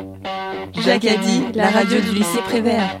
Dit, 0.00 1.44
la 1.54 1.68
radio 1.68 2.00
du 2.00 2.12
lycée 2.12 2.40
Prévert. 2.44 3.00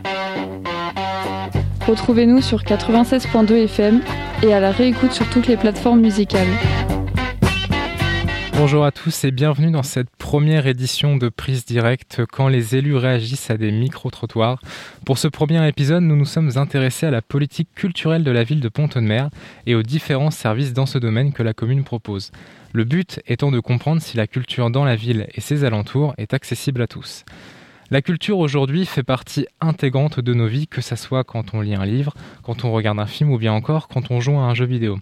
Retrouvez-nous 1.86 2.42
sur 2.42 2.62
96.2 2.62 3.64
FM 3.64 4.00
et 4.42 4.52
à 4.52 4.60
la 4.60 4.70
réécoute 4.70 5.12
sur 5.12 5.28
toutes 5.30 5.46
les 5.46 5.56
plateformes 5.56 6.00
musicales. 6.00 6.48
Bonjour 8.54 8.84
à 8.84 8.90
tous 8.90 9.24
et 9.24 9.30
bienvenue 9.30 9.70
dans 9.70 9.82
cette 9.82 10.10
première 10.18 10.66
édition 10.66 11.16
de 11.16 11.30
Prise 11.30 11.64
Directe 11.64 12.20
quand 12.30 12.48
les 12.48 12.76
élus 12.76 12.96
réagissent 12.96 13.50
à 13.50 13.56
des 13.56 13.70
micro-trottoirs. 13.70 14.60
Pour 15.06 15.16
ce 15.16 15.28
premier 15.28 15.66
épisode, 15.66 16.02
nous 16.02 16.16
nous 16.16 16.26
sommes 16.26 16.58
intéressés 16.58 17.06
à 17.06 17.10
la 17.10 17.22
politique 17.22 17.68
culturelle 17.74 18.24
de 18.24 18.30
la 18.30 18.44
ville 18.44 18.60
de 18.60 18.68
Pont-de-Mer 18.68 19.30
et 19.66 19.74
aux 19.74 19.82
différents 19.82 20.30
services 20.30 20.74
dans 20.74 20.86
ce 20.86 20.98
domaine 20.98 21.32
que 21.32 21.42
la 21.42 21.54
commune 21.54 21.84
propose. 21.84 22.30
Le 22.72 22.84
but 22.84 23.20
étant 23.26 23.50
de 23.50 23.58
comprendre 23.58 24.00
si 24.00 24.16
la 24.16 24.28
culture 24.28 24.70
dans 24.70 24.84
la 24.84 24.94
ville 24.94 25.26
et 25.34 25.40
ses 25.40 25.64
alentours 25.64 26.14
est 26.18 26.34
accessible 26.34 26.82
à 26.82 26.86
tous. 26.86 27.24
La 27.90 28.02
culture 28.02 28.38
aujourd'hui 28.38 28.86
fait 28.86 29.02
partie 29.02 29.48
intégrante 29.60 30.20
de 30.20 30.32
nos 30.32 30.46
vies, 30.46 30.68
que 30.68 30.80
ce 30.80 30.94
soit 30.94 31.24
quand 31.24 31.54
on 31.54 31.60
lit 31.60 31.74
un 31.74 31.84
livre, 31.84 32.14
quand 32.44 32.64
on 32.64 32.70
regarde 32.70 33.00
un 33.00 33.06
film 33.06 33.32
ou 33.32 33.38
bien 33.38 33.52
encore 33.52 33.88
quand 33.88 34.12
on 34.12 34.20
joue 34.20 34.38
à 34.38 34.42
un 34.42 34.54
jeu 34.54 34.66
vidéo. 34.66 34.98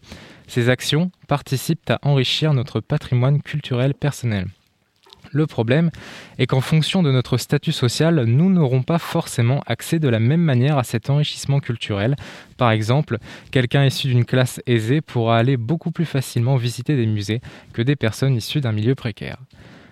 Ces 0.46 0.70
actions 0.70 1.10
participent 1.26 1.90
à 1.90 1.98
enrichir 2.00 2.54
notre 2.54 2.80
patrimoine 2.80 3.42
culturel 3.42 3.92
personnel. 3.92 4.46
Le 5.32 5.46
problème 5.46 5.91
est 6.38 6.46
qu'en 6.46 6.60
fonction 6.60 7.02
de 7.02 7.12
notre 7.12 7.37
statut 7.37 7.73
social, 7.73 8.24
nous 8.24 8.50
n'aurons 8.50 8.82
pas 8.82 8.98
forcément 8.98 9.62
accès 9.66 9.98
de 9.98 10.09
la 10.09 10.20
même 10.20 10.41
manière 10.41 10.78
à 10.78 10.84
cet 10.84 11.10
enrichissement 11.10 11.60
culturel. 11.60 12.16
Par 12.56 12.70
exemple, 12.70 13.18
quelqu'un 13.51 13.84
issu 13.84 14.09
d'une 14.09 14.24
classe 14.24 14.60
aisée 14.66 15.01
pourra 15.01 15.38
aller 15.38 15.56
beaucoup 15.56 15.91
plus 15.91 16.06
facilement 16.06 16.56
visiter 16.56 16.96
des 16.96 17.06
musées 17.06 17.41
que 17.73 17.82
des 17.82 17.96
personnes 17.96 18.37
issues 18.37 18.60
d'un 18.60 18.73
milieu 18.73 18.95
précaire. 18.95 19.38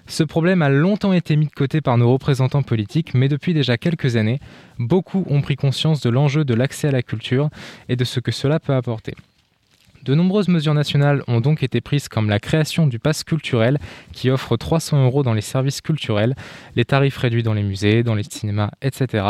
Ce 0.09 0.23
problème 0.23 0.63
a 0.63 0.69
longtemps 0.69 1.13
été 1.13 1.35
mis 1.35 1.47
de 1.47 1.53
côté 1.53 1.81
par 1.81 1.99
nos 1.99 2.13
représentants 2.13 2.63
politiques, 2.63 3.13
mais 3.15 3.29
depuis 3.29 3.55
déjà 3.55 3.77
quelques 3.77 4.17
années, 4.17 4.39
beaucoup 4.79 5.25
ont 5.29 5.43
pris 5.43 5.57
conscience 5.57 6.01
de 6.01 6.11
l'enjeu 6.11 6.45
de 6.45 6.55
l'accès 6.55 6.89
à 6.89 6.93
la 6.93 7.03
culture 7.03 7.51
et 7.89 7.97
de 7.97 8.05
ce 8.05 8.21
que 8.21 8.31
cela 8.31 8.61
peut 8.61 8.75
apporter. 8.75 9.15
De 10.07 10.15
nombreuses 10.15 10.47
mesures 10.47 10.73
nationales 10.73 11.25
ont 11.27 11.41
donc 11.41 11.65
été 11.65 11.81
prises 11.81 12.07
comme 12.07 12.31
la 12.31 12.39
création 12.39 12.87
du 12.87 13.01
pass 13.01 13.25
culturel 13.25 13.81
qui 14.13 14.31
offre 14.31 14.57
300 14.57 15.05
euros 15.05 15.25
dans 15.25 15.35
les 15.35 15.41
services 15.41 15.81
culturels, 15.81 16.37
les 16.77 16.85
tarifs 16.85 17.17
réduits 17.17 17.43
dans 17.43 17.55
les 17.55 17.65
musées, 17.65 18.05
dans 18.05 18.15
les 18.15 18.23
cinémas, 18.23 18.71
etc. 18.83 19.27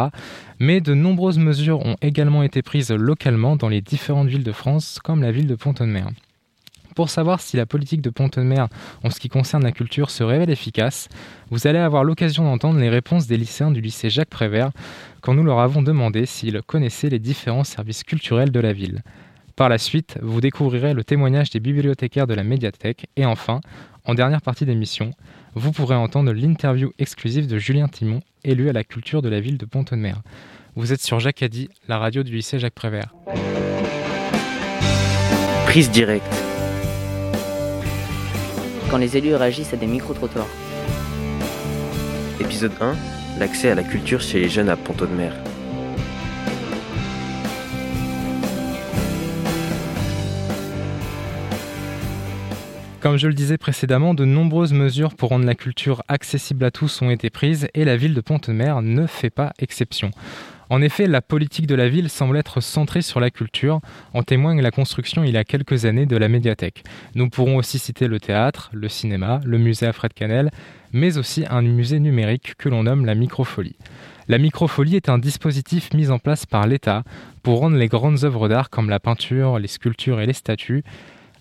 Mais 0.59 0.83
de 0.83 0.93
nombreuses 0.93 1.39
mesures 1.39 1.81
ont 1.87 1.97
également 2.03 2.43
été 2.43 2.61
prises 2.61 2.91
localement 2.91 3.57
dans 3.57 3.71
les 3.71 3.81
différentes 3.81 4.29
villes 4.29 4.45
de 4.45 4.53
France 4.53 4.99
comme 5.03 5.23
la 5.23 5.33
ville 5.33 5.47
de 5.47 5.55
Pont-de-Mer. 5.55 6.09
Pour 6.95 7.09
savoir 7.09 7.41
si 7.41 7.57
la 7.57 7.65
politique 7.65 8.03
de 8.03 8.11
Pont-de-Mer 8.11 8.69
en 9.03 9.09
ce 9.09 9.19
qui 9.19 9.31
concerne 9.31 9.65
la 9.65 9.73
culture 9.73 10.11
se 10.11 10.25
révèle 10.25 10.51
efficace, 10.51 11.09
vous 11.51 11.67
allez 11.67 11.79
avoir 11.79 12.05
l'occasion 12.05 12.45
d'entendre 12.45 12.81
les 12.81 12.91
réponses 12.91 13.27
des 13.27 13.39
lycéens 13.39 13.71
du 13.71 13.81
lycée 13.81 14.11
Jacques 14.11 14.29
Prévert 14.29 14.73
quand 15.23 15.33
nous 15.33 15.43
leur 15.43 15.61
avons 15.61 15.81
demandé 15.81 16.27
s'ils 16.27 16.61
connaissaient 16.61 17.09
les 17.09 17.19
différents 17.19 17.65
services 17.65 18.05
culturels 18.05 18.51
de 18.51 18.61
la 18.61 18.75
ville. 18.75 19.03
Par 19.57 19.71
la 19.71 19.79
suite, 19.79 20.19
vous 20.21 20.43
découvrirez 20.43 20.93
le 20.93 21.03
témoignage 21.03 21.49
des 21.49 21.61
bibliothécaires 21.61 22.27
de 22.27 22.35
la 22.35 22.45
médiathèque 22.45 23.07
et 23.17 23.25
enfin, 23.25 23.63
en 24.05 24.13
dernière 24.13 24.43
partie 24.43 24.67
d'émission, 24.67 25.13
vous 25.55 25.73
pourrez 25.73 25.95
entendre 25.95 26.31
l'interview 26.35 26.93
exclusive 26.99 27.47
de 27.47 27.57
Julien 27.57 27.89
Timon, 27.89 28.21
élu 28.45 28.69
à 28.69 28.75
la 28.75 28.85
culture 28.85 29.23
de 29.23 29.31
la 29.31 29.41
ville 29.41 29.57
de 29.57 29.65
Pont-de-Mer. 29.65 30.21
Vous 30.75 30.93
êtes 30.93 31.01
sur 31.01 31.21
Jacadi, 31.21 31.71
la 31.89 31.97
radio 31.97 32.23
du 32.23 32.35
lycée 32.35 32.59
Jacques 32.59 32.75
Prévert. 32.75 33.15
Prise 35.65 35.91
directe. 35.91 36.35
Quand 38.91 38.99
les 38.99 39.17
élus 39.17 39.37
réagissent 39.37 39.73
à 39.73 39.79
des 39.79 39.87
micro-trottoirs. 39.87 40.49
Épisode 42.39 42.73
1. 42.79 42.95
L'accès 43.39 43.71
à 43.71 43.75
la 43.75 43.85
culture 43.85 44.21
chez 44.21 44.39
les 44.39 44.51
jeunes 44.51 44.69
à 44.69 44.77
Pont-de-Mer. 44.77 45.33
Comme 53.01 53.19
je 53.19 53.29
le 53.29 53.35
disais 53.35 53.59
précédemment, 53.59 54.15
de 54.15 54.25
nombreuses 54.25 54.73
mesures 54.73 55.15
pour 55.15 55.29
rendre 55.29 55.45
la 55.45 55.55
culture 55.55 56.03
accessible 56.09 56.65
à 56.65 56.71
tous 56.71 57.03
ont 57.03 57.11
été 57.11 57.29
prises 57.31 57.69
et 57.75 57.85
la 57.85 57.97
ville 57.97 58.15
de 58.15 58.21
Pont-de-Mer 58.21 58.81
ne 58.83 59.07
fait 59.07 59.31
pas 59.31 59.53
exception. 59.59 60.11
En 60.71 60.83
effet, 60.83 61.07
la 61.07 61.21
politique 61.21 61.69
de 61.69 61.77
la 61.77 61.89
ville 61.89 62.09
semble 62.09 62.37
être 62.37 62.61
centrée 62.61 63.03
sur 63.03 63.21
la 63.21 63.31
culture, 63.31 63.81
en 64.15 64.23
témoigne 64.25 64.61
la 64.61 64.73
construction 64.73 65.23
il 65.23 65.31
y 65.31 65.37
a 65.37 65.45
quelques 65.45 65.85
années 65.85 66.07
de 66.07 66.17
la 66.17 66.29
médiathèque. 66.29 66.83
Nous 67.15 67.29
pourrons 67.29 67.57
aussi 67.57 67.79
citer 67.79 68.09
le 68.09 68.19
théâtre, 68.19 68.71
le 68.73 68.89
cinéma, 68.89 69.41
le 69.45 69.59
musée 69.59 69.87
Alfred 69.87 70.13
Canel, 70.13 70.51
mais 70.93 71.19
aussi 71.19 71.45
un 71.49 71.63
musée 71.63 72.01
numérique 72.01 72.55
que 72.59 72.69
l'on 72.69 72.85
nomme 72.85 73.05
la 73.05 73.15
microfolie. 73.15 73.77
La 74.27 74.39
microfolie 74.39 74.97
est 74.97 75.09
un 75.09 75.19
dispositif 75.19 75.93
mis 75.95 76.11
en 76.11 76.19
place 76.19 76.47
par 76.47 76.67
l'État 76.67 77.05
pour 77.45 77.61
rendre 77.61 77.77
les 77.77 77.87
grandes 77.87 78.25
œuvres 78.25 78.49
d'art 78.49 78.71
comme 78.71 78.91
la 78.91 78.99
peinture, 78.99 79.61
les 79.61 79.69
sculptures 79.69 80.21
et 80.21 80.27
les 80.27 80.33
statues 80.33 80.83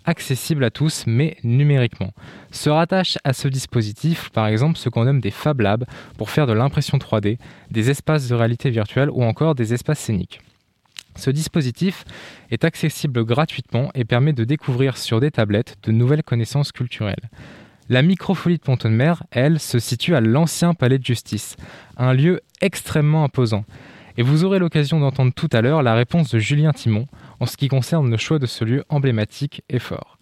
accessible 0.06 0.64
à 0.64 0.70
tous, 0.70 1.04
mais 1.08 1.38
numériquement. 1.44 2.12
Se 2.52 2.70
rattache 2.70 3.18
à 3.24 3.34
ce 3.34 3.48
dispositif, 3.48 4.30
par 4.30 4.48
exemple, 4.48 4.78
ce 4.78 4.90
qu'on 4.90 5.06
nomme 5.06 5.22
des 5.22 5.32
Fab 5.32 5.60
Labs 5.62 5.86
pour 6.18 6.30
faire 6.30 6.48
de 6.48 6.54
l'impression 6.54 6.98
3D, 6.98 7.38
des 7.72 7.90
espaces 7.90 8.28
de 8.28 8.36
réalité 8.36 8.70
virtuelle 8.70 9.10
ou 9.10 9.24
encore 9.24 9.56
des 9.56 9.74
espaces 9.74 10.00
scéniques. 10.00 10.42
Ce 11.16 11.30
dispositif 11.30 12.04
est 12.52 12.66
accessible 12.66 13.24
gratuitement 13.24 13.90
et 13.96 14.04
permet 14.04 14.34
de 14.34 14.44
découvrir 14.44 14.98
sur 14.98 15.20
des 15.20 15.32
tablettes 15.32 15.78
de 15.84 15.92
nouvelles 15.92 16.24
connaissances 16.24 16.72
culturelles. 16.72 17.30
La 17.88 18.02
microfolie 18.02 18.58
de 18.58 18.64
Pont-de-Mer, 18.64 19.24
elle, 19.32 19.60
se 19.60 19.80
situe 19.80 20.16
à 20.16 20.22
l'ancien 20.22 20.74
palais 20.74 20.98
de 20.98 21.06
justice, 21.06 21.56
un 21.98 22.14
lieu 22.14 22.42
extrêmement 22.60 23.24
imposant. 23.24 23.64
Et 24.18 24.24
vous 24.24 24.44
aurez 24.44 24.60
l'occasion 24.60 25.00
d'entendre 25.00 25.34
tout 25.34 25.50
à 25.52 25.62
l'heure 25.62 25.84
la 25.84 25.94
réponse 25.94 26.32
de 26.32 26.40
Julien 26.40 26.72
Timon, 26.72 27.06
en 27.40 27.46
ce 27.46 27.58
qui 27.58 27.68
concerne 27.68 28.10
le 28.10 28.18
choix 28.18 28.40
de 28.40 28.46
ce 28.46 28.64
lieu 28.64 28.84
emblématique 28.90 29.64
et 29.70 29.80
fort. 29.80 30.18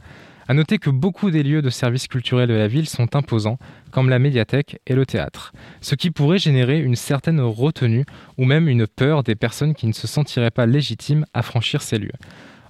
A 0.47 0.53
noter 0.53 0.77
que 0.77 0.89
beaucoup 0.89 1.31
des 1.31 1.41
lieux 1.41 1.61
de 1.61 1.69
services 1.69 2.07
culturels 2.07 2.49
de 2.49 2.53
la 2.53 2.67
ville 2.67 2.87
sont 2.87 3.15
imposants, 3.15 3.57
comme 3.91 4.09
la 4.09 4.19
médiathèque 4.19 4.79
et 4.85 4.93
le 4.93 5.05
théâtre, 5.05 5.53
ce 5.79 5.95
qui 5.95 6.11
pourrait 6.11 6.37
générer 6.37 6.79
une 6.79 6.97
certaine 6.97 7.39
retenue 7.39 8.05
ou 8.37 8.43
même 8.43 8.67
une 8.67 8.85
peur 8.85 9.23
des 9.23 9.35
personnes 9.35 9.73
qui 9.73 9.87
ne 9.87 9.93
se 9.93 10.05
sentiraient 10.05 10.51
pas 10.51 10.65
légitimes 10.65 11.25
à 11.33 11.43
franchir 11.43 11.81
ces 11.81 11.97
lieux. 11.97 12.11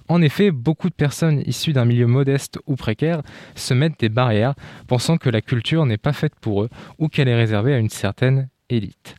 En 0.08 0.20
effet, 0.20 0.50
beaucoup 0.50 0.90
de 0.90 0.94
personnes 0.94 1.42
issues 1.46 1.72
d'un 1.72 1.86
milieu 1.86 2.06
modeste 2.06 2.58
ou 2.66 2.76
précaire 2.76 3.22
se 3.54 3.74
mettent 3.74 3.98
des 3.98 4.10
barrières, 4.10 4.54
pensant 4.86 5.16
que 5.16 5.30
la 5.30 5.40
culture 5.40 5.86
n'est 5.86 5.96
pas 5.96 6.12
faite 6.12 6.34
pour 6.40 6.62
eux 6.62 6.68
ou 6.98 7.08
qu'elle 7.08 7.28
est 7.28 7.34
réservée 7.34 7.74
à 7.74 7.78
une 7.78 7.90
certaine 7.90 8.48
élite. 8.68 9.16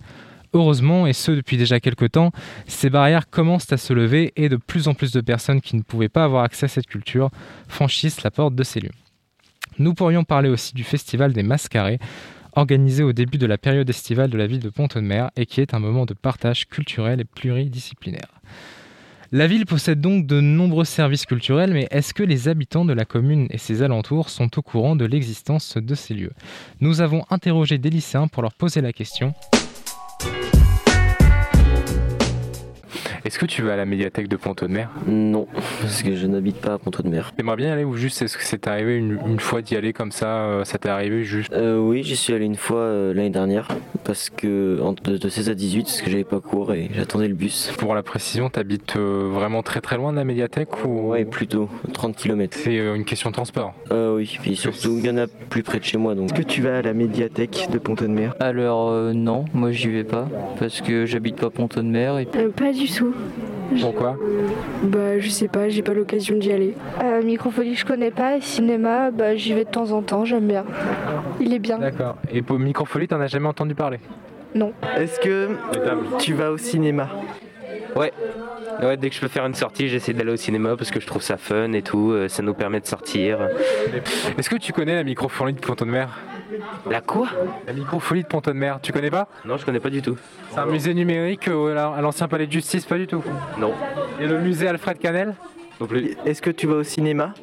Heureusement, 0.56 1.06
et 1.06 1.12
ce 1.12 1.34
depuis 1.34 1.58
déjà 1.58 1.82
quelques 1.82 2.14
temps, 2.14 2.32
ces 2.66 2.90
barrières 2.90 3.30
commencent 3.30 3.74
à 3.74 3.78
se 3.78 3.92
lever 3.92 4.32
et 4.38 4.48
de 4.48 4.56
plus 4.56 4.88
en 4.88 4.94
plus 4.94 5.12
de 5.12 5.20
personnes 5.20 5.60
qui 5.60 5.76
ne 5.76 5.82
pouvaient 5.82 6.08
pas 6.08 6.24
avoir 6.24 6.46
accès 6.46 6.68
à 6.68 6.70
cette 6.70 6.88
culture 6.88 7.30
franchissent 7.68 8.24
la 8.24 8.32
porte 8.32 8.56
de 8.56 8.64
ces 8.64 8.80
lieux. 8.80 8.94
Nous 9.80 9.94
pourrions 9.94 10.24
parler 10.24 10.48
aussi 10.48 10.74
du 10.74 10.86
Festival 10.86 11.34
des 11.34 11.44
Mascarés, 11.44 12.00
organisé 12.54 13.04
au 13.04 13.12
début 13.12 13.38
de 13.38 13.46
la 13.46 13.58
période 13.58 13.90
estivale 13.90 14.30
de 14.30 14.38
la 14.38 14.48
ville 14.48 14.62
de 14.62 14.70
Pont-de-Mer 14.70 15.30
et 15.36 15.46
qui 15.46 15.60
est 15.60 15.74
un 15.74 15.80
moment 15.80 16.06
de 16.06 16.14
partage 16.14 16.70
culturel 16.70 17.20
et 17.20 17.26
pluridisciplinaire. 17.26 18.40
La 19.34 19.48
ville 19.48 19.66
possède 19.66 20.00
donc 20.00 20.26
de 20.26 20.40
nombreux 20.40 20.86
services 20.86 21.26
culturels, 21.26 21.74
mais 21.74 21.90
est-ce 21.92 22.14
que 22.14 22.24
les 22.24 22.48
habitants 22.48 22.86
de 22.86 22.94
la 22.94 23.04
commune 23.04 23.48
et 23.50 23.58
ses 23.58 23.82
alentours 23.82 24.30
sont 24.30 24.58
au 24.58 24.62
courant 24.62 24.96
de 24.96 25.04
l'existence 25.04 25.76
de 25.76 25.96
ces 25.96 26.14
lieux? 26.14 26.32
Nous 26.80 27.02
avons 27.02 27.26
interrogé 27.30 27.78
des 27.78 27.90
lycéens 27.90 28.30
pour 28.30 28.42
leur 28.42 28.54
poser 28.54 28.80
la 28.80 28.94
question. 28.94 29.34
you 30.24 30.65
Est-ce 33.26 33.40
que 33.40 33.48
tu 33.48 33.64
vas 33.64 33.74
à 33.74 33.76
la 33.76 33.86
médiathèque 33.86 34.28
de 34.28 34.36
Pont-de-Mer 34.36 34.92
Non, 35.08 35.48
parce 35.82 36.04
que 36.04 36.16
je 36.16 36.28
n'habite 36.28 36.58
pas 36.58 36.74
à 36.74 36.78
Pont-de-Mer. 36.78 37.32
T'aimerais 37.36 37.56
bien 37.56 37.70
y 37.70 37.72
aller 37.72 37.84
ou 37.84 37.96
juste 37.96 38.22
est-ce 38.22 38.38
que 38.38 38.44
c'est 38.44 38.68
arrivé 38.68 38.98
une, 38.98 39.40
fois 39.40 39.64
d'y 39.64 39.76
aller 39.76 39.94
comme 39.94 40.12
ça 40.12 40.28
euh, 40.28 40.64
Ça 40.64 40.78
t'est 40.78 40.90
arrivé 40.90 41.24
juste? 41.24 41.52
Euh, 41.52 41.80
Oui, 41.80 42.04
j'y 42.04 42.16
suis 42.16 42.36
allé 42.36 42.46
une 42.46 42.56
fois 42.56 42.82
euh, 42.82 43.16
l'année 43.16 43.32
dernière 43.32 43.68
parce 44.04 44.30
que 44.30 44.80
de, 45.04 45.28
16 45.28 45.50
à 45.50 45.56
18 45.56 45.84
parce 45.86 46.02
que 46.04 46.12
j'avais 46.12 46.24
pas 46.24 46.40
cours 46.40 46.72
et 46.72 46.92
j'attendais 46.94 47.28
le 47.28 47.34
bus. 47.34 47.74
Pour 47.80 47.96
la 47.96 48.04
précision, 48.04 48.52
t'habites 48.52 48.96
vraiment 48.96 49.64
très 49.64 49.82
très 49.82 49.98
loin 49.98 50.12
de 50.12 50.18
la 50.18 50.24
médiathèque 50.24 50.86
ou? 50.86 51.14
Oui, 51.14 51.26
plutôt 51.26 51.68
30 51.94 52.16
km. 52.16 52.56
C'est 52.56 52.78
une 52.78 53.06
question 53.06 53.32
de 53.32 53.34
transport? 53.34 53.74
Oui, 53.90 54.38
puis 54.40 54.56
surtout 54.56 55.00
il 55.00 55.06
y 55.08 55.10
en 55.10 55.18
a 55.18 55.26
plus 55.50 55.64
près 55.64 55.80
de 55.80 55.84
chez 55.84 55.98
moi 55.98 56.14
donc. 56.14 56.32
Est-ce 56.32 56.42
que 56.44 56.48
tu 56.48 56.62
vas 56.62 56.78
à 56.78 56.82
la 56.84 56.94
médiathèque 56.94 57.70
de 57.72 57.80
Pont-de-Mer 57.80 58.36
Alors 58.40 58.92
non, 59.16 59.46
moi 59.56 59.72
j'y 59.72 59.88
vais 59.88 60.04
pas 60.04 60.30
parce 60.60 60.82
que 60.82 61.08
j'habite 61.08 61.38
pas 61.38 61.50
Pont-de-Mer 61.50 62.20
et... 62.20 62.26
pas 62.26 62.72
du 62.72 62.88
tout. 62.88 63.15
Pourquoi? 63.82 64.18
Bah 64.84 65.20
je 65.20 65.30
sais 65.30 65.48
pas, 65.48 65.70
j'ai 65.70 65.82
pas 65.82 65.94
l'occasion 65.94 66.38
d'y 66.38 66.52
aller. 66.52 66.76
Euh, 67.04 67.24
microfolie 67.24 67.76
je 67.76 67.86
connais 67.86 68.12
pas, 68.12 68.40
cinéma 68.40 69.12
bah 69.12 69.36
j'y 69.36 69.54
vais 69.54 69.66
de 69.66 69.70
temps 69.70 69.92
en 69.92 70.02
temps, 70.02 70.24
j'aime 70.24 70.48
bien. 70.48 70.66
Il 71.40 71.54
est 71.54 71.60
bien. 71.60 71.80
D'accord. 71.80 72.18
Et 72.32 72.42
pour 72.42 72.60
microfolie 72.60 73.08
t'en 73.08 73.20
as 73.20 73.28
jamais 73.28 73.48
entendu 73.48 73.74
parler? 73.76 74.00
Non. 74.54 74.72
Est-ce 74.98 75.20
que 75.20 75.50
tu 76.20 76.34
vas 76.34 76.52
au 76.52 76.58
cinéma? 76.58 77.10
Ouais. 77.96 78.14
Ouais, 78.82 78.98
dès 78.98 79.10
que 79.10 79.16
je 79.16 79.22
peux 79.22 79.30
faire 79.30 79.46
une 79.46 79.54
sortie, 79.54 79.88
j'essaie 79.88 80.14
d'aller 80.14 80.34
au 80.34 80.38
cinéma 80.38 80.76
parce 80.76 80.92
que 80.92 81.00
je 81.00 81.08
trouve 81.08 81.22
ça 81.22 81.38
fun 81.38 81.72
et 81.72 81.82
tout, 81.82 82.12
euh, 82.12 82.28
ça 82.28 82.44
nous 82.44 82.54
permet 82.54 82.82
de 82.82 82.86
sortir. 82.86 83.40
Est-ce 84.38 84.50
que 84.50 84.58
tu 84.58 84.74
connais 84.74 84.96
la 84.96 85.04
microfolie 85.04 85.54
de 85.54 85.60
Ponton 85.60 85.86
de 85.86 85.92
Mer? 85.92 86.10
La 86.90 87.02
quoi 87.02 87.28
La 87.68 87.74
microfolie 87.74 88.24
de 88.24 88.28
Pont-de-Mer, 88.28 88.80
tu 88.82 88.92
connais 88.92 89.12
pas 89.12 89.28
Non, 89.46 89.58
je 89.58 89.66
connais 89.66 89.80
pas 89.80 89.90
du 89.90 90.02
tout. 90.02 90.18
C'est 90.52 90.60
un 90.60 90.66
musée 90.66 90.94
numérique 90.94 91.48
euh, 91.48 91.76
à 91.76 92.02
l'ancien 92.02 92.28
palais 92.28 92.48
de 92.48 92.52
justice, 92.52 92.86
pas 92.86 92.98
du 92.98 93.08
tout. 93.08 93.24
Non. 93.60 93.72
Et 94.20 94.28
le 94.28 94.40
musée 94.40 94.68
Alfred 94.68 94.98
Canel 95.00 95.34
Non 95.80 95.88
plus. 95.88 96.16
Est-ce 96.26 96.42
que 96.42 96.50
tu 96.52 96.68
vas 96.68 96.76
au 96.76 96.84
cinéma 96.84 97.34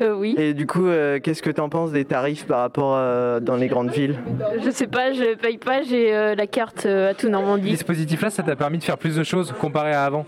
Euh, 0.00 0.14
oui. 0.14 0.34
Et 0.38 0.54
du 0.54 0.66
coup, 0.66 0.86
euh, 0.86 1.20
qu'est-ce 1.20 1.42
que 1.42 1.50
tu 1.50 1.60
en 1.60 1.68
penses 1.68 1.92
des 1.92 2.04
tarifs 2.06 2.46
par 2.46 2.60
rapport 2.60 2.94
euh, 2.96 3.40
dans 3.40 3.56
les 3.56 3.68
grandes 3.68 3.90
villes 3.90 4.16
Je 4.64 4.70
sais 4.70 4.86
pas, 4.86 5.12
je 5.12 5.34
paye 5.36 5.58
pas, 5.58 5.82
j'ai 5.82 6.14
euh, 6.14 6.34
la 6.34 6.46
carte 6.46 6.86
euh, 6.86 7.10
à 7.10 7.14
tout 7.14 7.26
Ce 7.26 7.32
Normandie. 7.32 7.70
dispositif-là, 7.70 8.30
ça 8.30 8.42
t'a 8.42 8.56
permis 8.56 8.78
de 8.78 8.84
faire 8.84 8.96
plus 8.98 9.16
de 9.16 9.22
choses 9.22 9.52
comparé 9.60 9.92
à 9.92 10.04
avant. 10.04 10.24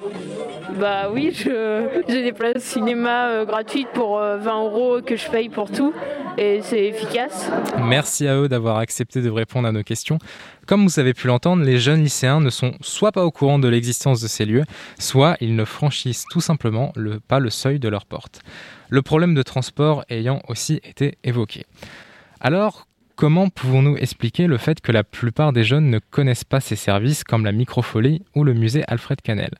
Bah 0.78 1.08
oui, 1.12 1.32
j'ai 1.34 2.22
des 2.22 2.32
places 2.32 2.62
cinéma 2.62 3.28
euh, 3.28 3.44
gratuites 3.44 3.88
pour 3.94 4.18
euh, 4.18 4.38
20 4.38 4.64
euros 4.64 5.00
que 5.02 5.16
je 5.16 5.30
paye 5.30 5.48
pour 5.48 5.70
tout 5.70 5.92
et 6.36 6.60
c'est 6.62 6.86
efficace. 6.86 7.50
Merci 7.80 8.26
à 8.26 8.36
eux 8.36 8.48
d'avoir 8.48 8.78
accepté 8.78 9.22
de 9.22 9.30
répondre 9.30 9.68
à 9.68 9.72
nos 9.72 9.84
questions. 9.84 10.18
Comme 10.66 10.84
vous 10.84 10.98
avez 10.98 11.14
pu 11.14 11.28
l'entendre, 11.28 11.62
les 11.62 11.78
jeunes 11.78 12.02
lycéens 12.02 12.40
ne 12.40 12.50
sont 12.50 12.72
soit 12.80 13.12
pas 13.12 13.24
au 13.24 13.30
courant 13.30 13.58
de 13.58 13.68
l'existence 13.68 14.20
de 14.20 14.26
ces 14.26 14.44
lieux, 14.46 14.64
soit 14.98 15.36
ils 15.40 15.54
ne 15.54 15.64
franchissent 15.64 16.24
tout 16.30 16.40
simplement 16.40 16.92
le, 16.96 17.20
pas 17.20 17.38
le 17.38 17.50
seuil 17.50 17.78
de 17.78 17.88
leur 17.88 18.04
porte. 18.04 18.40
Le 18.88 19.02
problème 19.02 19.34
de 19.34 19.42
transport 19.42 20.04
ayant 20.08 20.40
aussi 20.48 20.80
été 20.82 21.18
évoqué. 21.22 21.66
Alors, 22.40 22.88
comment 23.14 23.48
pouvons-nous 23.48 23.96
expliquer 23.96 24.48
le 24.48 24.58
fait 24.58 24.80
que 24.80 24.90
la 24.90 25.04
plupart 25.04 25.52
des 25.52 25.62
jeunes 25.62 25.88
ne 25.88 25.98
connaissent 25.98 26.44
pas 26.44 26.60
ces 26.60 26.76
services 26.76 27.22
comme 27.22 27.44
la 27.44 27.52
microfolie 27.52 28.22
ou 28.34 28.42
le 28.42 28.54
musée 28.54 28.82
Alfred 28.88 29.20
Canel? 29.22 29.52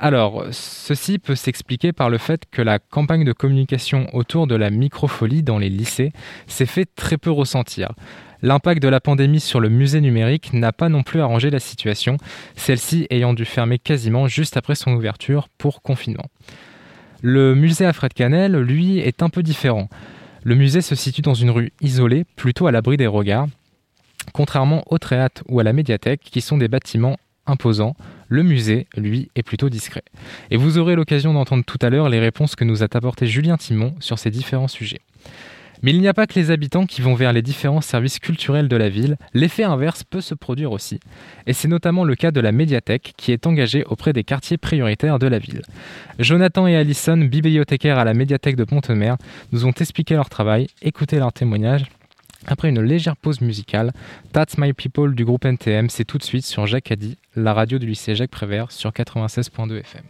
Alors, 0.00 0.44
ceci 0.52 1.18
peut 1.18 1.34
s'expliquer 1.34 1.92
par 1.92 2.08
le 2.08 2.18
fait 2.18 2.44
que 2.50 2.62
la 2.62 2.78
campagne 2.78 3.24
de 3.24 3.32
communication 3.32 4.06
autour 4.12 4.46
de 4.46 4.54
la 4.54 4.70
microfolie 4.70 5.42
dans 5.42 5.58
les 5.58 5.68
lycées 5.68 6.12
s'est 6.46 6.66
fait 6.66 6.86
très 6.94 7.18
peu 7.18 7.32
ressentir. 7.32 7.92
L'impact 8.40 8.80
de 8.80 8.88
la 8.88 9.00
pandémie 9.00 9.40
sur 9.40 9.58
le 9.58 9.68
musée 9.68 10.00
numérique 10.00 10.52
n'a 10.52 10.72
pas 10.72 10.88
non 10.88 11.02
plus 11.02 11.20
arrangé 11.20 11.50
la 11.50 11.58
situation, 11.58 12.16
celle-ci 12.54 13.08
ayant 13.10 13.34
dû 13.34 13.44
fermer 13.44 13.80
quasiment 13.80 14.28
juste 14.28 14.56
après 14.56 14.76
son 14.76 14.92
ouverture 14.92 15.48
pour 15.58 15.82
confinement. 15.82 16.26
Le 17.20 17.56
musée 17.56 17.84
Alfred 17.84 18.12
Canel, 18.12 18.56
lui, 18.56 19.00
est 19.00 19.24
un 19.24 19.28
peu 19.28 19.42
différent. 19.42 19.88
Le 20.44 20.54
musée 20.54 20.82
se 20.82 20.94
situe 20.94 21.22
dans 21.22 21.34
une 21.34 21.50
rue 21.50 21.72
isolée, 21.80 22.24
plutôt 22.36 22.68
à 22.68 22.72
l'abri 22.72 22.96
des 22.96 23.08
regards. 23.08 23.48
Contrairement 24.32 24.84
au 24.86 24.98
Théâtre 24.98 25.42
ou 25.48 25.58
à 25.58 25.64
la 25.64 25.72
médiathèque, 25.72 26.20
qui 26.20 26.40
sont 26.40 26.58
des 26.58 26.68
bâtiments 26.68 27.16
imposants, 27.50 27.96
le 28.28 28.42
musée, 28.42 28.86
lui, 28.96 29.30
est 29.34 29.42
plutôt 29.42 29.68
discret. 29.68 30.02
Et 30.50 30.56
vous 30.56 30.78
aurez 30.78 30.94
l'occasion 30.94 31.32
d'entendre 31.32 31.64
tout 31.64 31.78
à 31.82 31.90
l'heure 31.90 32.08
les 32.08 32.20
réponses 32.20 32.56
que 32.56 32.64
nous 32.64 32.82
a 32.82 32.88
apportées 32.92 33.26
Julien 33.26 33.56
Timon 33.56 33.94
sur 34.00 34.18
ces 34.18 34.30
différents 34.30 34.68
sujets. 34.68 35.00
Mais 35.82 35.92
il 35.92 36.00
n'y 36.00 36.08
a 36.08 36.14
pas 36.14 36.26
que 36.26 36.34
les 36.34 36.50
habitants 36.50 36.86
qui 36.86 37.02
vont 37.02 37.14
vers 37.14 37.32
les 37.32 37.42
différents 37.42 37.80
services 37.80 38.18
culturels 38.18 38.68
de 38.68 38.76
la 38.76 38.88
ville, 38.88 39.16
l'effet 39.32 39.62
inverse 39.62 40.02
peut 40.02 40.20
se 40.20 40.34
produire 40.34 40.72
aussi. 40.72 40.98
Et 41.46 41.52
c'est 41.52 41.68
notamment 41.68 42.04
le 42.04 42.16
cas 42.16 42.32
de 42.32 42.40
la 42.40 42.50
médiathèque 42.50 43.14
qui 43.16 43.30
est 43.30 43.46
engagée 43.46 43.84
auprès 43.84 44.12
des 44.12 44.24
quartiers 44.24 44.56
prioritaires 44.56 45.18
de 45.18 45.28
la 45.28 45.38
ville. 45.38 45.62
Jonathan 46.18 46.66
et 46.66 46.76
Alison, 46.76 47.16
bibliothécaires 47.18 47.98
à 47.98 48.04
la 48.04 48.14
médiathèque 48.14 48.56
de 48.56 48.64
Pont-de-Mer, 48.64 49.16
nous 49.52 49.66
ont 49.66 49.72
expliqué 49.72 50.14
leur 50.14 50.28
travail, 50.28 50.66
écoutez 50.82 51.18
leur 51.18 51.32
témoignage. 51.32 51.84
Après 52.50 52.70
une 52.70 52.80
légère 52.80 53.16
pause 53.16 53.42
musicale, 53.42 53.92
That's 54.32 54.56
My 54.56 54.72
People 54.72 55.14
du 55.14 55.26
groupe 55.26 55.44
NTM, 55.44 55.90
c'est 55.90 56.06
tout 56.06 56.16
de 56.16 56.22
suite 56.22 56.46
sur 56.46 56.66
Jacques 56.66 56.90
Addy, 56.90 57.18
la 57.36 57.52
radio 57.52 57.78
du 57.78 57.86
lycée 57.86 58.14
Jacques 58.14 58.30
Prévert 58.30 58.72
sur 58.72 58.90
96.2 58.90 59.78
FM. 59.80 60.02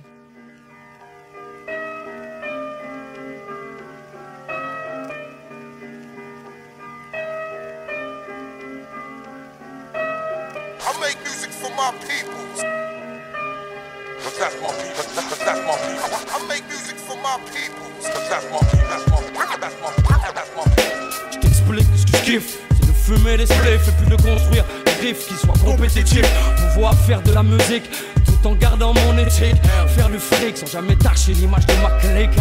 Je 21.31 21.38
t'explique 21.41 22.07
C'est 22.29 22.87
de 22.87 22.93
fumer 22.93 23.39
des 23.39 23.47
spliffs 23.47 23.89
et 23.89 23.93
puis 23.93 24.11
de 24.11 24.17
construire 24.17 24.63
des 24.85 25.09
riffs 25.09 25.29
qui 25.29 25.35
soient 25.35 25.55
compétitifs. 25.65 26.29
Pouvoir 26.75 26.93
faire 26.93 27.23
de 27.23 27.33
la 27.33 27.43
musique 27.43 27.89
tout 28.27 28.47
en 28.47 28.53
gardant 28.53 28.93
mon 28.93 29.17
éthique. 29.17 29.57
Faire 29.97 30.11
du 30.11 30.19
fric 30.19 30.59
sans 30.59 30.67
jamais 30.67 30.95
tâcher 30.97 31.33
l'image 31.33 31.65
de 31.65 31.73
ma 31.77 31.89
clique. 31.93 32.39